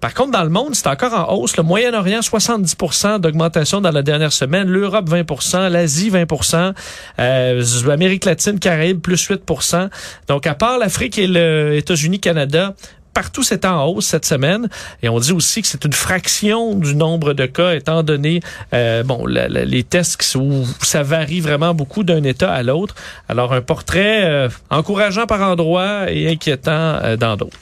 Par 0.00 0.14
contre, 0.14 0.30
dans 0.30 0.44
le 0.44 0.50
monde, 0.50 0.74
c'est 0.74 0.88
encore 0.88 1.14
en 1.14 1.34
hausse. 1.34 1.56
Le 1.56 1.62
Moyen-Orient, 1.62 2.22
70 2.22 2.76
d'augmentation 3.24 3.80
dans 3.80 3.90
la 3.90 4.02
dernière 4.02 4.32
semaine. 4.32 4.68
L'Europe, 4.68 5.08
20% 5.08 5.68
L'Asie, 5.68 6.10
20% 6.10 6.74
euh, 7.18 7.90
Amérique 7.90 8.24
latine, 8.24 8.58
Caraïbes, 8.58 9.00
plus 9.00 9.28
8% 9.28 9.88
Donc, 10.28 10.46
à 10.46 10.54
part 10.54 10.78
l'Afrique 10.78 11.18
et 11.18 11.26
les 11.26 11.78
États-Unis, 11.78 12.20
Canada, 12.20 12.74
partout 13.14 13.42
c'est 13.42 13.64
en 13.64 13.86
hausse 13.86 14.06
cette 14.06 14.24
semaine 14.26 14.68
et 15.02 15.08
on 15.08 15.18
dit 15.20 15.32
aussi 15.32 15.62
que 15.62 15.68
c'est 15.68 15.84
une 15.84 15.92
fraction 15.92 16.74
du 16.74 16.94
nombre 16.94 17.32
de 17.32 17.46
cas 17.46 17.72
étant 17.74 18.02
donné 18.02 18.40
euh, 18.72 19.02
bon 19.02 19.26
la- 19.26 19.48
la- 19.48 19.64
les 19.64 19.82
tests 19.84 20.16
qui- 20.20 20.36
où 20.36 20.64
ça 20.82 21.02
varie 21.02 21.40
vraiment 21.40 21.74
beaucoup 21.74 22.02
d'un 22.04 22.22
état 22.24 22.52
à 22.52 22.62
l'autre 22.62 22.94
alors 23.28 23.52
un 23.52 23.60
portrait 23.60 24.24
euh, 24.24 24.48
encourageant 24.70 25.26
par 25.26 25.40
endroits 25.42 26.10
et 26.10 26.28
inquiétant 26.30 26.70
euh, 26.72 27.16
dans 27.16 27.36
d'autres 27.36 27.58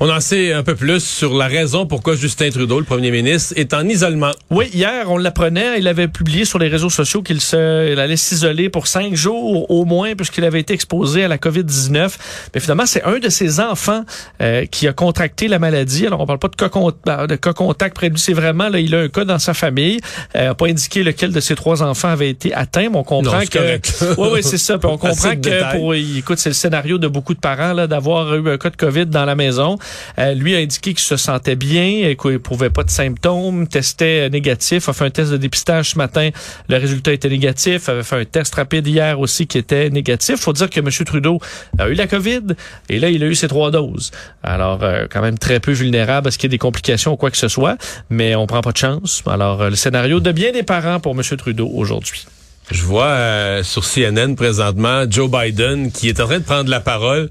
On 0.00 0.08
en 0.10 0.20
sait 0.20 0.52
un 0.52 0.62
peu 0.62 0.74
plus 0.74 1.00
sur 1.04 1.34
la 1.36 1.46
raison 1.46 1.86
pourquoi 1.86 2.14
Justin 2.16 2.50
Trudeau, 2.50 2.78
le 2.78 2.84
premier 2.84 3.10
ministre, 3.10 3.54
est 3.56 3.72
en 3.74 3.88
isolement. 3.88 4.32
Oui, 4.50 4.66
hier, 4.74 5.10
on 5.10 5.16
l'apprenait. 5.16 5.78
Il 5.78 5.86
avait 5.88 6.08
publié 6.08 6.44
sur 6.44 6.58
les 6.58 6.68
réseaux 6.68 6.90
sociaux 6.90 7.22
qu'il 7.22 7.40
se, 7.40 7.90
il 7.92 7.98
allait 8.00 8.16
s'isoler 8.16 8.68
pour 8.68 8.86
cinq 8.86 9.14
jours 9.14 9.70
au 9.70 9.84
moins, 9.84 10.14
puisqu'il 10.16 10.44
avait 10.44 10.60
été 10.60 10.74
exposé 10.74 11.24
à 11.24 11.28
la 11.28 11.38
COVID-19. 11.38 12.10
Mais 12.54 12.60
finalement, 12.60 12.86
c'est 12.86 13.02
un 13.04 13.18
de 13.18 13.28
ses 13.28 13.60
enfants 13.60 14.04
euh, 14.40 14.66
qui 14.66 14.88
a 14.88 14.91
contracté 14.92 15.48
la 15.48 15.58
maladie. 15.58 16.06
Alors, 16.06 16.20
on 16.20 16.26
parle 16.26 16.38
pas 16.38 16.48
de 16.48 16.56
cas, 16.56 16.68
con- 16.68 16.92
bah, 17.04 17.26
de 17.26 17.36
cas 17.36 17.52
contact 17.52 17.96
près 17.96 18.08
de 18.08 18.14
lui. 18.14 18.20
C'est 18.20 18.32
vraiment, 18.32 18.68
là, 18.68 18.78
il 18.78 18.94
a 18.94 19.00
un 19.00 19.08
cas 19.08 19.24
dans 19.24 19.38
sa 19.38 19.54
famille. 19.54 20.00
Euh, 20.36 20.50
a 20.50 20.54
pas 20.54 20.66
indiqué 20.66 21.02
lequel 21.02 21.32
de 21.32 21.40
ses 21.40 21.54
trois 21.54 21.82
enfants 21.82 22.08
avait 22.08 22.30
été 22.30 22.52
atteint, 22.54 22.88
mais 22.90 22.96
on 22.96 23.04
comprend 23.04 23.38
Non, 23.38 23.46
que... 23.46 23.80
Oui, 24.18 24.28
oui, 24.34 24.42
c'est 24.42 24.58
ça. 24.58 24.78
Puis 24.78 24.88
on 24.90 24.98
comprend 24.98 25.36
que 25.36 25.76
pour, 25.76 25.94
écoute, 25.94 26.38
c'est 26.38 26.50
le 26.50 26.54
scénario 26.54 26.98
de 26.98 27.08
beaucoup 27.08 27.34
de 27.34 27.40
parents, 27.40 27.72
là, 27.72 27.86
d'avoir 27.86 28.34
eu 28.34 28.50
un 28.50 28.58
cas 28.58 28.70
de 28.70 28.76
COVID 28.76 29.06
dans 29.06 29.24
la 29.24 29.34
maison. 29.34 29.78
Euh, 30.18 30.34
lui 30.34 30.54
a 30.54 30.58
indiqué 30.58 30.90
qu'il 30.94 31.00
se 31.04 31.16
sentait 31.16 31.56
bien, 31.56 32.14
qu'il 32.14 32.30
n'éprouvait 32.32 32.70
pas 32.70 32.84
de 32.84 32.90
symptômes, 32.90 33.66
testait 33.68 34.28
négatif, 34.30 34.88
a 34.88 34.92
fait 34.92 35.04
un 35.06 35.10
test 35.10 35.30
de 35.32 35.36
dépistage 35.36 35.90
ce 35.90 35.98
matin, 35.98 36.30
le 36.68 36.76
résultat 36.76 37.12
était 37.12 37.28
négatif, 37.28 37.88
avait 37.88 38.02
fait 38.02 38.20
un 38.20 38.24
test 38.24 38.54
rapide 38.54 38.86
hier 38.86 39.18
aussi 39.20 39.46
qui 39.46 39.58
était 39.58 39.90
négatif. 39.90 40.36
Faut 40.40 40.52
dire 40.52 40.70
que 40.70 40.80
M. 40.80 40.88
Trudeau 41.04 41.38
a 41.78 41.88
eu 41.88 41.94
la 41.94 42.06
COVID 42.06 42.42
et 42.88 42.98
là, 42.98 43.08
il 43.10 43.22
a 43.22 43.26
eu 43.26 43.34
ses 43.34 43.48
trois 43.48 43.70
doses. 43.70 44.10
Alors, 44.42 44.81
euh, 44.82 45.06
quand 45.10 45.20
même 45.20 45.38
très 45.38 45.60
peu 45.60 45.72
vulnérable 45.72 46.28
à 46.28 46.30
ce 46.30 46.38
qu'il 46.38 46.48
y 46.48 46.50
ait 46.50 46.56
des 46.56 46.58
complications 46.58 47.12
ou 47.12 47.16
quoi 47.16 47.30
que 47.30 47.36
ce 47.36 47.48
soit, 47.48 47.76
mais 48.10 48.34
on 48.34 48.46
prend 48.46 48.60
pas 48.60 48.72
de 48.72 48.76
chance. 48.76 49.22
Alors, 49.26 49.62
euh, 49.62 49.70
le 49.70 49.76
scénario 49.76 50.20
de 50.20 50.32
bien 50.32 50.52
des 50.52 50.62
parents 50.62 51.00
pour 51.00 51.12
M. 51.12 51.22
Trudeau 51.36 51.70
aujourd'hui. 51.72 52.26
Je 52.70 52.82
vois 52.84 53.06
euh, 53.06 53.62
sur 53.62 53.84
CNN 53.84 54.34
présentement 54.34 55.04
Joe 55.10 55.28
Biden 55.30 55.90
qui 55.90 56.08
est 56.08 56.20
en 56.20 56.26
train 56.26 56.38
de 56.38 56.44
prendre 56.44 56.70
la 56.70 56.80
parole. 56.80 57.28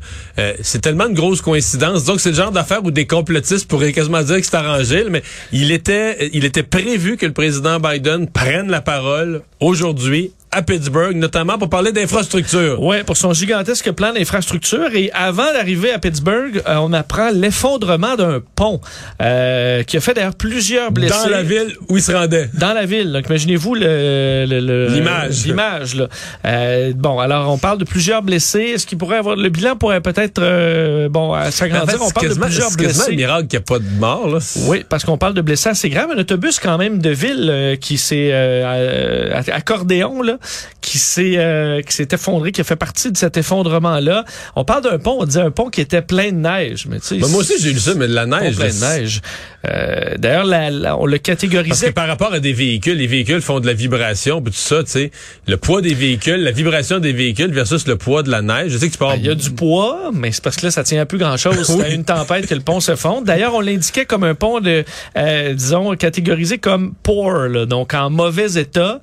C'est 0.61 0.81
tellement 0.81 1.07
une 1.07 1.13
grosse 1.13 1.41
coïncidence. 1.41 2.03
Donc 2.03 2.19
c'est 2.19 2.29
le 2.29 2.35
genre 2.35 2.51
d'affaire 2.51 2.83
où 2.83 2.91
des 2.91 3.07
complotistes 3.07 3.67
pourraient 3.67 3.93
quasiment 3.93 4.21
dire 4.21 4.37
que 4.37 4.45
c'est 4.45 4.55
arrangé, 4.55 5.05
mais 5.09 5.23
il 5.51 5.71
était, 5.71 6.29
il 6.33 6.43
était 6.43 6.63
prévu 6.63 7.15
que 7.15 7.25
le 7.25 7.33
président 7.33 7.79
Biden 7.79 8.27
prenne 8.27 8.69
la 8.69 8.81
parole 8.81 9.41
aujourd'hui 9.61 10.31
à 10.53 10.61
Pittsburgh, 10.61 11.15
notamment 11.15 11.57
pour 11.57 11.69
parler 11.69 11.91
d'infrastructure. 11.93 12.81
Ouais, 12.83 13.03
pour 13.03 13.15
son 13.15 13.31
gigantesque 13.33 13.89
plan 13.91 14.11
d'infrastructure. 14.13 14.89
Et 14.93 15.09
avant 15.13 15.51
d'arriver 15.53 15.91
à 15.93 15.99
Pittsburgh, 15.99 16.61
euh, 16.67 16.75
on 16.81 16.91
apprend 16.91 17.29
l'effondrement 17.33 18.15
d'un 18.15 18.41
pont 18.55 18.81
euh, 19.21 19.83
qui 19.83 19.95
a 19.97 20.01
fait 20.01 20.13
d'ailleurs 20.13 20.35
plusieurs 20.35 20.91
blessés. 20.91 21.13
Dans 21.23 21.29
la 21.29 21.43
ville 21.43 21.73
où 21.87 21.95
il 21.97 22.03
se 22.03 22.11
rendait. 22.11 22.49
Dans 22.53 22.73
la 22.73 22.85
ville. 22.85 23.11
Donc, 23.13 23.27
imaginez-vous 23.29 23.75
le, 23.75 24.45
le- 24.45 24.59
le- 24.59 24.87
L'image. 24.89 25.45
L'image, 25.45 25.95
là. 25.95 26.07
Euh, 26.45 26.91
bon, 26.95 27.19
alors, 27.19 27.49
on 27.49 27.57
parle 27.57 27.77
de 27.77 27.85
plusieurs 27.85 28.21
blessés. 28.21 28.73
Est-ce 28.75 28.85
qu'il 28.85 28.97
pourrait 28.97 29.17
avoir... 29.17 29.37
Le 29.37 29.49
bilan 29.49 29.77
pourrait 29.77 30.01
peut-être, 30.01 30.39
euh, 30.41 31.07
bon, 31.07 31.33
s'agrandir. 31.49 31.97
on 32.01 32.07
c'est 32.07 32.13
parle 32.13 32.27
de 32.29 32.33
plusieurs 32.35 32.69
c'est 32.71 32.75
quasiment 32.77 33.03
un 33.03 33.05
blessés. 33.05 33.15
miracle 33.15 33.47
qu'il 33.47 33.57
n'y 33.59 33.63
a 33.63 33.65
pas 33.65 33.79
de 33.79 33.99
mort. 33.99 34.27
Là. 34.27 34.39
Oui, 34.67 34.83
parce 34.89 35.05
qu'on 35.05 35.17
parle 35.17 35.33
de 35.33 35.41
blessés 35.41 35.69
assez 35.69 35.89
graves. 35.89 36.09
Un 36.13 36.19
autobus 36.19 36.59
quand 36.59 36.77
même 36.77 36.99
de 37.01 37.09
ville 37.09 37.47
euh, 37.49 37.75
qui 37.77 37.97
s'est 37.97 38.31
euh, 38.33 39.41
accordéon 39.53 40.21
là, 40.21 40.37
qui 40.81 40.97
s'est 40.97 41.37
euh, 41.37 41.81
qui 41.81 41.93
s'est 41.93 42.07
effondré, 42.11 42.51
qui 42.51 42.61
a 42.61 42.63
fait 42.63 42.75
partie 42.75 43.11
de 43.11 43.17
cet 43.17 43.37
effondrement 43.37 43.99
là. 43.99 44.25
On 44.55 44.65
parle 44.65 44.83
d'un 44.83 44.99
pont, 44.99 45.17
on 45.19 45.25
dit 45.25 45.39
un 45.39 45.51
pont 45.51 45.69
qui 45.69 45.81
était 45.81 46.01
plein 46.01 46.31
de 46.31 46.37
neige, 46.37 46.87
mais 46.87 46.99
tu 46.99 47.07
sais. 47.07 47.17
Ben, 47.17 47.27
moi 47.27 47.41
aussi 47.41 47.53
j'ai 47.59 47.73
lu 47.73 47.79
ça, 47.79 47.93
mais 47.95 48.07
de 48.07 48.13
la 48.13 48.25
neige. 48.25 48.55
plein 48.55 48.69
de 48.69 48.99
neige. 48.99 49.21
Euh, 49.69 50.15
D'ailleurs, 50.17 50.43
la- 50.45 50.71
la- 50.71 50.97
on 50.97 51.05
le 51.05 51.11
Parce 51.17 51.21
que 51.21 51.45
catégorisait. 51.45 51.91
par 51.91 52.07
rapport 52.07 52.33
à 52.33 52.39
des 52.39 52.53
véhicules, 52.53 52.97
les 52.97 53.05
véhicules 53.07 53.41
font 53.41 53.59
de 53.59 53.67
la 53.67 53.73
vibration, 53.73 54.41
puis 54.41 54.51
tout 54.51 54.57
ça, 54.59 54.83
tu 54.83 54.91
sais, 54.91 55.11
le 55.47 55.57
poids 55.57 55.81
des 55.81 55.93
véhicules, 55.93 56.41
la 56.43 56.51
vibration 56.51 56.97
des 56.99 57.13
véhicules 57.13 57.51
versus 57.53 57.87
le 57.87 57.95
poids 57.95 58.23
de 58.23 58.31
la 58.31 58.41
neige. 58.41 58.71
Je 58.71 58.77
sais 58.79 58.87
que 58.89 58.97
tu 58.97 59.03
avoir... 59.03 59.15
Ben, 59.17 59.21
Il 59.23 59.27
y 59.27 59.29
a 59.29 59.35
du 59.35 59.51
poids, 59.51 60.09
mais 60.13 60.31
c'est 60.31 60.43
parce 60.43 60.55
que 60.55 60.65
là, 60.65 60.71
ça 60.71 60.83
tient 60.83 60.99
à 61.01 61.05
plus 61.05 61.17
grand-chose. 61.19 61.63
C'est 61.67 61.73
Oui. 61.73 61.83
à 61.83 61.89
une 61.89 62.05
tempête 62.05 62.47
que 62.47 62.55
le 62.55 62.61
pont 62.61 62.79
se 62.79 62.95
fonde. 62.95 63.25
D'ailleurs, 63.25 63.53
on 63.53 63.61
l'indiquait 63.61 64.05
comme 64.05 64.23
un 64.23 64.33
pont 64.35 64.59
de, 64.61 64.83
euh, 65.17 65.53
disons, 65.53 65.95
catégorisé 65.95 66.57
comme 66.57 66.93
poor, 67.03 67.31
là, 67.47 67.65
donc 67.67 67.93
en 67.93 68.09
mauvais 68.09 68.53
état, 68.59 68.99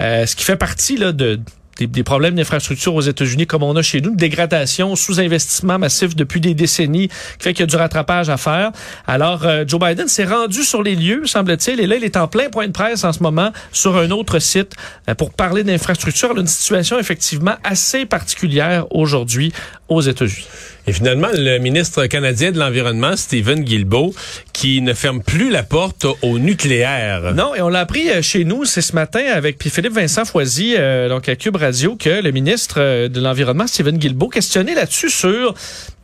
euh, 0.00 0.24
ce 0.26 0.34
qui 0.36 0.44
fait 0.44 0.56
partie 0.56 0.96
là, 0.96 1.12
de 1.12 1.38
des, 1.78 1.86
des 1.86 2.02
problèmes 2.02 2.34
d'infrastructure 2.34 2.94
aux 2.94 3.00
États-Unis 3.00 3.46
comme 3.46 3.62
on 3.62 3.76
a 3.76 3.82
chez 3.82 4.00
nous, 4.00 4.10
une 4.10 4.16
dégradation, 4.16 4.96
sous-investissement 4.96 5.78
massif 5.78 6.14
depuis 6.14 6.40
des 6.40 6.54
décennies 6.54 7.08
qui 7.08 7.14
fait 7.40 7.52
qu'il 7.52 7.60
y 7.60 7.62
a 7.64 7.66
du 7.66 7.76
rattrapage 7.76 8.28
à 8.28 8.36
faire. 8.36 8.72
Alors, 9.06 9.44
euh, 9.46 9.64
Joe 9.66 9.80
Biden 9.80 10.08
s'est 10.08 10.24
rendu 10.24 10.62
sur 10.62 10.82
les 10.82 10.94
lieux, 10.94 11.26
semble-t-il, 11.26 11.80
et 11.80 11.86
là, 11.86 11.96
il 11.96 12.04
est 12.04 12.16
en 12.16 12.28
plein 12.28 12.50
point 12.50 12.66
de 12.66 12.72
presse 12.72 13.04
en 13.04 13.12
ce 13.12 13.22
moment 13.22 13.52
sur 13.72 13.96
un 13.96 14.10
autre 14.10 14.38
site 14.38 14.74
euh, 15.08 15.14
pour 15.14 15.32
parler 15.32 15.64
d'infrastructure. 15.64 16.36
Une 16.36 16.46
situation 16.46 16.98
effectivement 16.98 17.54
assez 17.64 18.06
particulière 18.06 18.86
aujourd'hui 18.90 19.52
aux 19.88 20.00
États-Unis. 20.00 20.46
Et 20.88 20.92
finalement, 20.94 21.28
le 21.34 21.58
ministre 21.58 22.06
canadien 22.06 22.50
de 22.50 22.58
l'Environnement, 22.58 23.14
Stephen 23.14 23.60
Guilbeault, 23.60 24.14
qui 24.54 24.80
ne 24.80 24.94
ferme 24.94 25.22
plus 25.22 25.50
la 25.50 25.62
porte 25.62 26.06
au 26.22 26.38
nucléaire. 26.38 27.34
Non, 27.34 27.54
et 27.54 27.60
on 27.60 27.68
l'a 27.68 27.80
appris 27.80 28.08
euh, 28.08 28.22
chez 28.22 28.46
nous, 28.46 28.64
c'est 28.64 28.80
ce 28.80 28.94
matin 28.94 29.20
avec 29.34 29.62
Philippe 29.68 29.92
Vincent 29.92 30.24
Foisy, 30.24 30.76
euh, 30.78 31.10
donc 31.10 31.28
à 31.28 31.36
Cube 31.36 31.56
Radio, 31.56 31.94
que 31.96 32.22
le 32.22 32.30
ministre 32.30 32.76
euh, 32.78 33.08
de 33.08 33.20
l'Environnement, 33.20 33.66
Stephen 33.66 33.98
Guilbeault, 33.98 34.30
questionnait 34.30 34.74
là-dessus 34.74 35.10
sur 35.10 35.52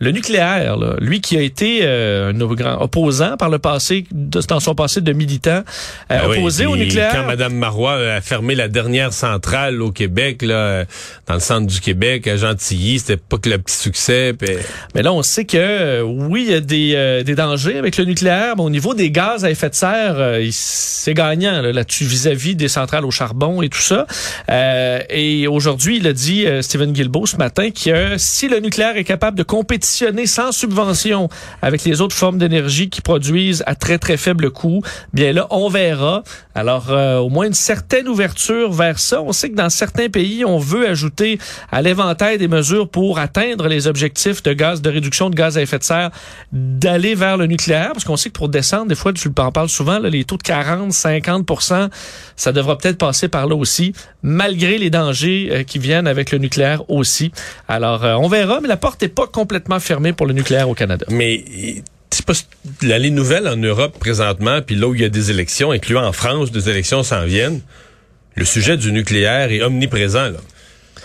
le 0.04 0.10
nucléaire, 0.12 0.76
là, 0.76 0.94
lui 1.00 1.20
qui 1.20 1.36
a 1.36 1.40
été 1.40 1.80
euh, 1.82 2.30
un 2.32 2.54
grand 2.54 2.80
opposant 2.82 3.36
par 3.36 3.48
le 3.50 3.58
passé, 3.58 4.04
de, 4.12 4.40
dans 4.48 4.60
son 4.60 4.74
passé 4.74 5.00
de 5.00 5.12
militant, 5.12 5.50
euh, 5.60 5.62
Ben 6.08 6.20
oui, 6.28 6.38
opposé 6.38 6.66
au 6.66 6.76
nucléaire. 6.76 7.10
Quand 7.12 7.24
Mme 7.26 7.54
Marois 7.54 7.94
a 7.94 8.20
fermé 8.20 8.54
la 8.54 8.68
dernière 8.68 9.12
centrale 9.12 9.80
au 9.82 9.90
Québec, 9.90 10.42
là, 10.42 10.54
euh, 10.54 10.84
dans 11.26 11.34
le 11.34 11.40
centre 11.40 11.66
du 11.66 11.80
Québec, 11.80 12.26
à 12.28 12.36
Gentilly, 12.36 12.98
c'était 12.98 13.16
pas 13.16 13.38
que 13.38 13.48
le 13.48 13.58
petit 13.58 13.76
succès. 13.76 14.32
puis- 14.38 14.54
Mais 14.94 15.02
là, 15.02 15.12
on 15.12 15.22
sait 15.22 15.44
que 15.44 15.56
euh, 15.56 16.02
oui, 16.02 16.44
il 16.46 16.52
y 16.52 16.54
a 16.54 16.60
des, 16.60 16.92
euh, 16.94 17.22
des 17.22 17.34
dangers 17.34 17.78
avec 17.78 17.96
le 17.96 18.04
nucléaire, 18.04 18.54
mais 18.56 18.62
au 18.62 18.70
niveau 18.70 18.94
des 18.94 19.10
gaz 19.10 19.44
à 19.44 19.50
effet 19.50 19.70
de 19.70 19.74
serre, 19.74 20.14
euh, 20.18 20.46
c'est 20.52 21.14
gagnant 21.14 21.62
là, 21.62 21.72
là-dessus 21.72 22.04
vis-à-vis 22.04 22.54
des 22.56 22.68
centrales 22.68 23.04
au 23.04 23.10
charbon 23.10 23.62
et 23.62 23.68
tout 23.68 23.80
ça. 23.80 24.06
Euh, 24.50 24.98
et 25.08 25.46
aujourd'hui, 25.46 25.96
il 25.98 26.06
a 26.06 26.12
dit 26.12 26.46
euh, 26.46 26.60
Stephen 26.62 26.92
Guilbeault 26.92 27.26
ce 27.26 27.36
matin 27.36 27.70
que 27.70 28.16
si 28.18 28.48
le 28.48 28.60
nucléaire 28.60 28.96
est 28.96 29.04
capable 29.04 29.38
de 29.38 29.42
compétitionner 29.42 29.93
sans 30.26 30.52
subvention 30.52 31.28
avec 31.62 31.84
les 31.84 32.00
autres 32.00 32.16
formes 32.16 32.38
d'énergie 32.38 32.88
qui 32.88 33.00
produisent 33.00 33.62
à 33.66 33.74
très 33.74 33.98
très 33.98 34.16
faible 34.16 34.50
coût, 34.50 34.82
bien 35.12 35.32
là, 35.32 35.46
on 35.50 35.68
verra. 35.68 36.22
Alors, 36.54 36.90
euh, 36.90 37.18
au 37.18 37.28
moins 37.28 37.46
une 37.46 37.54
certaine 37.54 38.08
ouverture 38.08 38.72
vers 38.72 38.98
ça. 38.98 39.20
On 39.22 39.32
sait 39.32 39.50
que 39.50 39.56
dans 39.56 39.70
certains 39.70 40.08
pays, 40.08 40.44
on 40.44 40.58
veut 40.58 40.88
ajouter 40.88 41.38
à 41.72 41.82
l'éventail 41.82 42.38
des 42.38 42.48
mesures 42.48 42.88
pour 42.88 43.18
atteindre 43.18 43.66
les 43.66 43.86
objectifs 43.86 44.42
de 44.42 44.52
gaz, 44.52 44.80
de 44.80 44.90
réduction 44.90 45.30
de 45.30 45.34
gaz 45.34 45.58
à 45.58 45.62
effet 45.62 45.78
de 45.78 45.84
serre, 45.84 46.10
d'aller 46.52 47.14
vers 47.14 47.36
le 47.36 47.46
nucléaire, 47.46 47.92
parce 47.92 48.04
qu'on 48.04 48.16
sait 48.16 48.28
que 48.28 48.34
pour 48.34 48.48
descendre, 48.48 48.86
des 48.86 48.94
fois, 48.94 49.12
tu 49.12 49.28
en 49.36 49.52
parles 49.52 49.68
souvent, 49.68 49.98
les 49.98 50.24
taux 50.24 50.36
de 50.36 50.42
40, 50.42 50.92
50% 50.92 51.90
ça 52.36 52.52
devra 52.52 52.76
peut-être 52.78 52.98
passer 52.98 53.28
par 53.28 53.46
là 53.46 53.54
aussi, 53.54 53.92
malgré 54.22 54.78
les 54.78 54.90
dangers 54.90 55.48
euh, 55.50 55.62
qui 55.62 55.78
viennent 55.78 56.06
avec 56.06 56.30
le 56.30 56.38
nucléaire 56.38 56.88
aussi. 56.90 57.32
Alors, 57.68 58.04
euh, 58.04 58.14
on 58.14 58.28
verra, 58.28 58.60
mais 58.60 58.68
la 58.68 58.76
porte 58.76 59.02
n'est 59.02 59.08
pas 59.08 59.26
complètement 59.26 59.73
fermée 59.80 60.12
pour 60.12 60.26
le 60.26 60.32
nucléaire 60.32 60.68
au 60.68 60.74
Canada. 60.74 61.06
Mais 61.10 61.44
c'est 62.10 62.24
pas 62.24 62.34
en 63.46 63.56
Europe 63.56 63.98
présentement, 63.98 64.60
puis 64.62 64.76
là 64.76 64.88
où 64.88 64.94
il 64.94 65.00
y 65.00 65.04
a 65.04 65.08
des 65.08 65.30
élections, 65.30 65.70
incluant 65.72 66.06
en 66.06 66.12
France, 66.12 66.52
des 66.52 66.68
élections 66.68 67.02
s'en 67.02 67.24
viennent. 67.24 67.60
Le 68.36 68.44
sujet 68.44 68.76
du 68.76 68.92
nucléaire 68.92 69.50
est 69.50 69.62
omniprésent. 69.62 70.30
Là. 70.30 70.38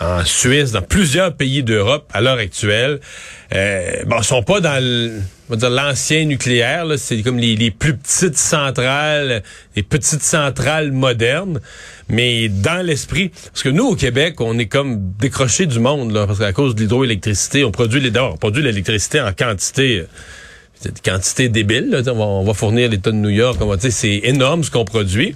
En 0.00 0.24
Suisse, 0.24 0.72
dans 0.72 0.80
plusieurs 0.80 1.34
pays 1.34 1.62
d'Europe 1.62 2.08
à 2.14 2.22
l'heure 2.22 2.38
actuelle, 2.38 3.00
euh, 3.54 4.02
bon, 4.06 4.22
sont 4.22 4.42
pas 4.42 4.60
dans 4.60 4.82
le, 4.82 5.20
l'ancien 5.68 6.24
nucléaire. 6.24 6.86
C'est 6.96 7.20
comme 7.22 7.38
les, 7.38 7.70
plus 7.70 7.96
petites 7.96 8.38
centrales, 8.38 9.42
les 9.76 9.82
petites 9.82 10.22
centrales 10.22 10.90
modernes, 10.92 11.60
mais 12.08 12.48
dans 12.48 12.84
l'esprit. 12.84 13.30
Parce 13.52 13.62
que 13.62 13.68
nous 13.68 13.88
au 13.88 13.94
Québec, 13.94 14.40
on 14.40 14.58
est 14.58 14.68
comme 14.68 15.12
décroché 15.18 15.66
du 15.66 15.80
monde 15.80 16.12
là, 16.12 16.26
parce 16.26 16.38
qu'à 16.38 16.52
cause 16.54 16.74
de 16.74 16.80
l'hydroélectricité, 16.80 17.64
on 17.64 17.70
produit 17.70 18.00
les, 18.00 18.18
on 18.18 18.36
produit 18.36 18.62
l'électricité 18.62 19.20
en 19.20 19.32
quantité. 19.32 19.98
euh, 19.98 20.04
quantités 21.04 21.48
débiles. 21.50 21.90
Là. 21.90 22.00
On, 22.06 22.14
va, 22.16 22.24
on 22.24 22.44
va 22.44 22.54
fournir 22.54 22.88
l'État 22.88 23.10
de 23.10 23.16
New 23.16 23.28
York. 23.28 23.58
On 23.60 23.66
va 23.66 23.76
c'est 23.78 24.20
énorme 24.24 24.64
ce 24.64 24.70
qu'on 24.70 24.84
produit. 24.86 25.34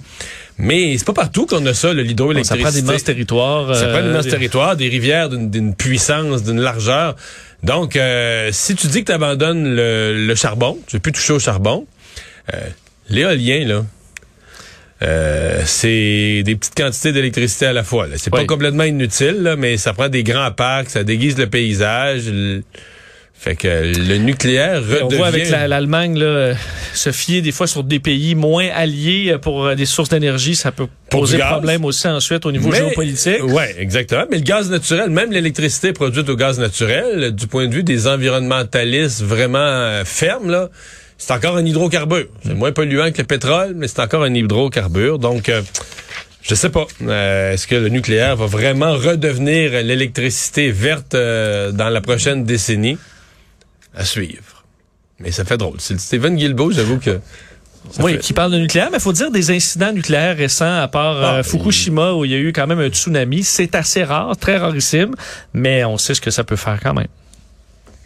Mais 0.57 0.97
c'est 0.97 1.05
pas 1.05 1.13
partout 1.13 1.45
qu'on 1.45 1.65
a 1.65 1.73
ça, 1.73 1.91
le 1.93 2.01
Ça 2.03 2.07
l'hydroélectricité. 2.07 2.61
prend 2.61 2.71
d'immenses 2.71 3.03
territoires. 3.03 3.75
Ça 3.75 3.87
prend 3.87 3.97
euh, 3.97 4.01
d'immenses 4.03 4.23
des- 4.25 4.31
territoires, 4.31 4.75
des 4.77 4.87
rivières 4.87 5.29
d'une- 5.29 5.75
puissance, 5.75 6.43
d'une 6.43 6.61
largeur. 6.61 7.15
Donc, 7.63 7.95
euh, 7.95 8.49
si 8.53 8.75
tu 8.75 8.87
dis 8.87 9.01
que 9.01 9.07
tu 9.07 9.11
abandonnes 9.11 9.75
le, 9.75 10.25
le 10.25 10.35
charbon, 10.35 10.77
tu 10.87 10.95
veux 10.95 10.99
plus 11.01 11.11
toucher 11.11 11.33
au 11.33 11.39
charbon, 11.39 11.85
euh, 12.53 12.57
l'éolien, 13.09 13.65
là, 13.67 13.85
euh, 15.03 15.61
c'est 15.65 16.41
des 16.43 16.55
petites 16.55 16.75
quantités 16.75 17.11
d'électricité 17.11 17.65
à 17.65 17.73
la 17.73 17.83
fois. 17.83 18.07
C'est 18.15 18.33
Oui. 18.33 18.39
pas 18.41 18.45
complètement 18.45 18.83
inutile, 18.85 19.41
là, 19.41 19.55
mais 19.57 19.75
ça 19.77 19.93
prend 19.93 20.07
des 20.09 20.23
grands 20.23 20.51
parcs, 20.51 20.89
ça 20.89 21.03
déguise 21.03 21.37
le 21.37 21.47
paysage. 21.47 22.23
Fait 23.37 23.55
que 23.55 23.67
le 23.67 24.17
nucléaire 24.17 24.81
redevient... 24.81 25.03
On 25.03 25.09
voit 25.17 25.27
avec 25.27 25.49
la- 25.51 25.67
l'Allemagne 25.67 26.17
se 26.93 27.11
fier 27.11 27.41
des 27.41 27.51
fois 27.51 27.67
sur 27.67 27.83
des 27.83 27.99
pays 27.99 28.33
moins 28.33 28.67
alliés 28.73 29.31
euh, 29.33 29.37
pour 29.37 29.65
euh, 29.65 29.75
des 29.75 29.85
sources 29.85 30.09
d'énergie, 30.09 30.55
ça 30.55 30.71
peut 30.71 30.87
Pour 31.09 31.21
poser 31.21 31.37
problème 31.37 31.85
aussi 31.85 32.07
ensuite 32.07 32.45
au 32.45 32.51
niveau 32.51 32.69
Mais- 32.69 32.77
géopolitique. 32.77 33.43
Ouais, 33.43 33.75
exactement. 33.77 34.23
Mais 34.31 34.37
le 34.37 34.43
gaz 34.43 34.71
naturel, 34.71 35.09
même 35.11 35.31
l'électricité 35.31 35.93
produite 35.93 36.27
au 36.29 36.35
gaz 36.35 36.57
naturel, 36.59 37.31
du 37.35 37.45
point 37.47 37.67
de 37.67 37.73
vue 37.75 37.83
des 37.83 38.07
environnementalistes 38.07 39.21
vraiment 39.21 39.59
euh, 39.59 40.03
fermes, 40.05 40.49
là, 40.49 40.69
c'est 41.17 41.31
encore 41.33 41.57
un 41.57 41.65
hydrocarbure. 41.65 42.25
C'est 42.43 42.55
moins 42.55 42.71
polluant 42.71 43.11
que 43.11 43.19
le 43.19 43.27
pétrole, 43.27 43.73
mais 43.75 43.87
c'est 43.87 43.99
encore 43.99 44.23
un 44.23 44.33
hydrocarbure. 44.33 45.19
Donc, 45.19 45.49
euh, 45.49 45.61
je 46.41 46.55
sais 46.55 46.69
pas. 46.69 46.87
Euh, 47.03 47.53
Est-ce 47.53 47.67
que 47.67 47.75
le 47.75 47.89
nucléaire 47.89 48.35
va 48.37 48.47
vraiment 48.47 48.93
redevenir 48.93 49.71
l'électricité 49.83 50.71
verte 50.71 51.13
euh, 51.15 51.71
dans 51.71 51.89
la 51.89 52.01
prochaine 52.01 52.43
décennie? 52.43 52.97
À 53.95 54.03
suivre. 54.05 54.63
Mais 55.19 55.31
ça 55.31 55.45
fait 55.45 55.57
drôle. 55.57 55.77
C'est 55.79 55.99
Stephen 55.99 56.35
Guilbeault, 56.35 56.71
j'avoue 56.71 56.97
que... 56.99 57.19
ça 57.91 58.03
Oui, 58.03 58.13
fait- 58.13 58.19
qui 58.19 58.33
parle 58.33 58.51
de 58.51 58.57
nucléaire, 58.57 58.89
mais 58.91 58.97
il 58.97 59.01
faut 59.01 59.13
dire 59.13 59.31
des 59.31 59.51
incidents 59.51 59.93
nucléaires 59.93 60.35
récents, 60.35 60.79
à 60.81 60.87
part 60.87 61.15
euh, 61.17 61.39
Ah, 61.39 61.43
Fukushima, 61.43 62.13
où 62.13 62.25
il 62.25 62.31
y 62.31 62.35
a 62.35 62.37
eu 62.37 62.51
quand 62.51 62.67
même 62.67 62.79
un 62.79 62.89
tsunami. 62.89 63.43
C'est 63.43 63.75
assez 63.75 64.03
rare, 64.03 64.35
très 64.35 64.57
rarissime, 64.57 65.15
mais 65.53 65.85
on 65.85 65.97
sait 65.97 66.13
ce 66.13 66.21
que 66.21 66.31
ça 66.31 66.43
peut 66.43 66.57
faire 66.57 66.79
quand 66.83 66.93
même. 66.93 67.07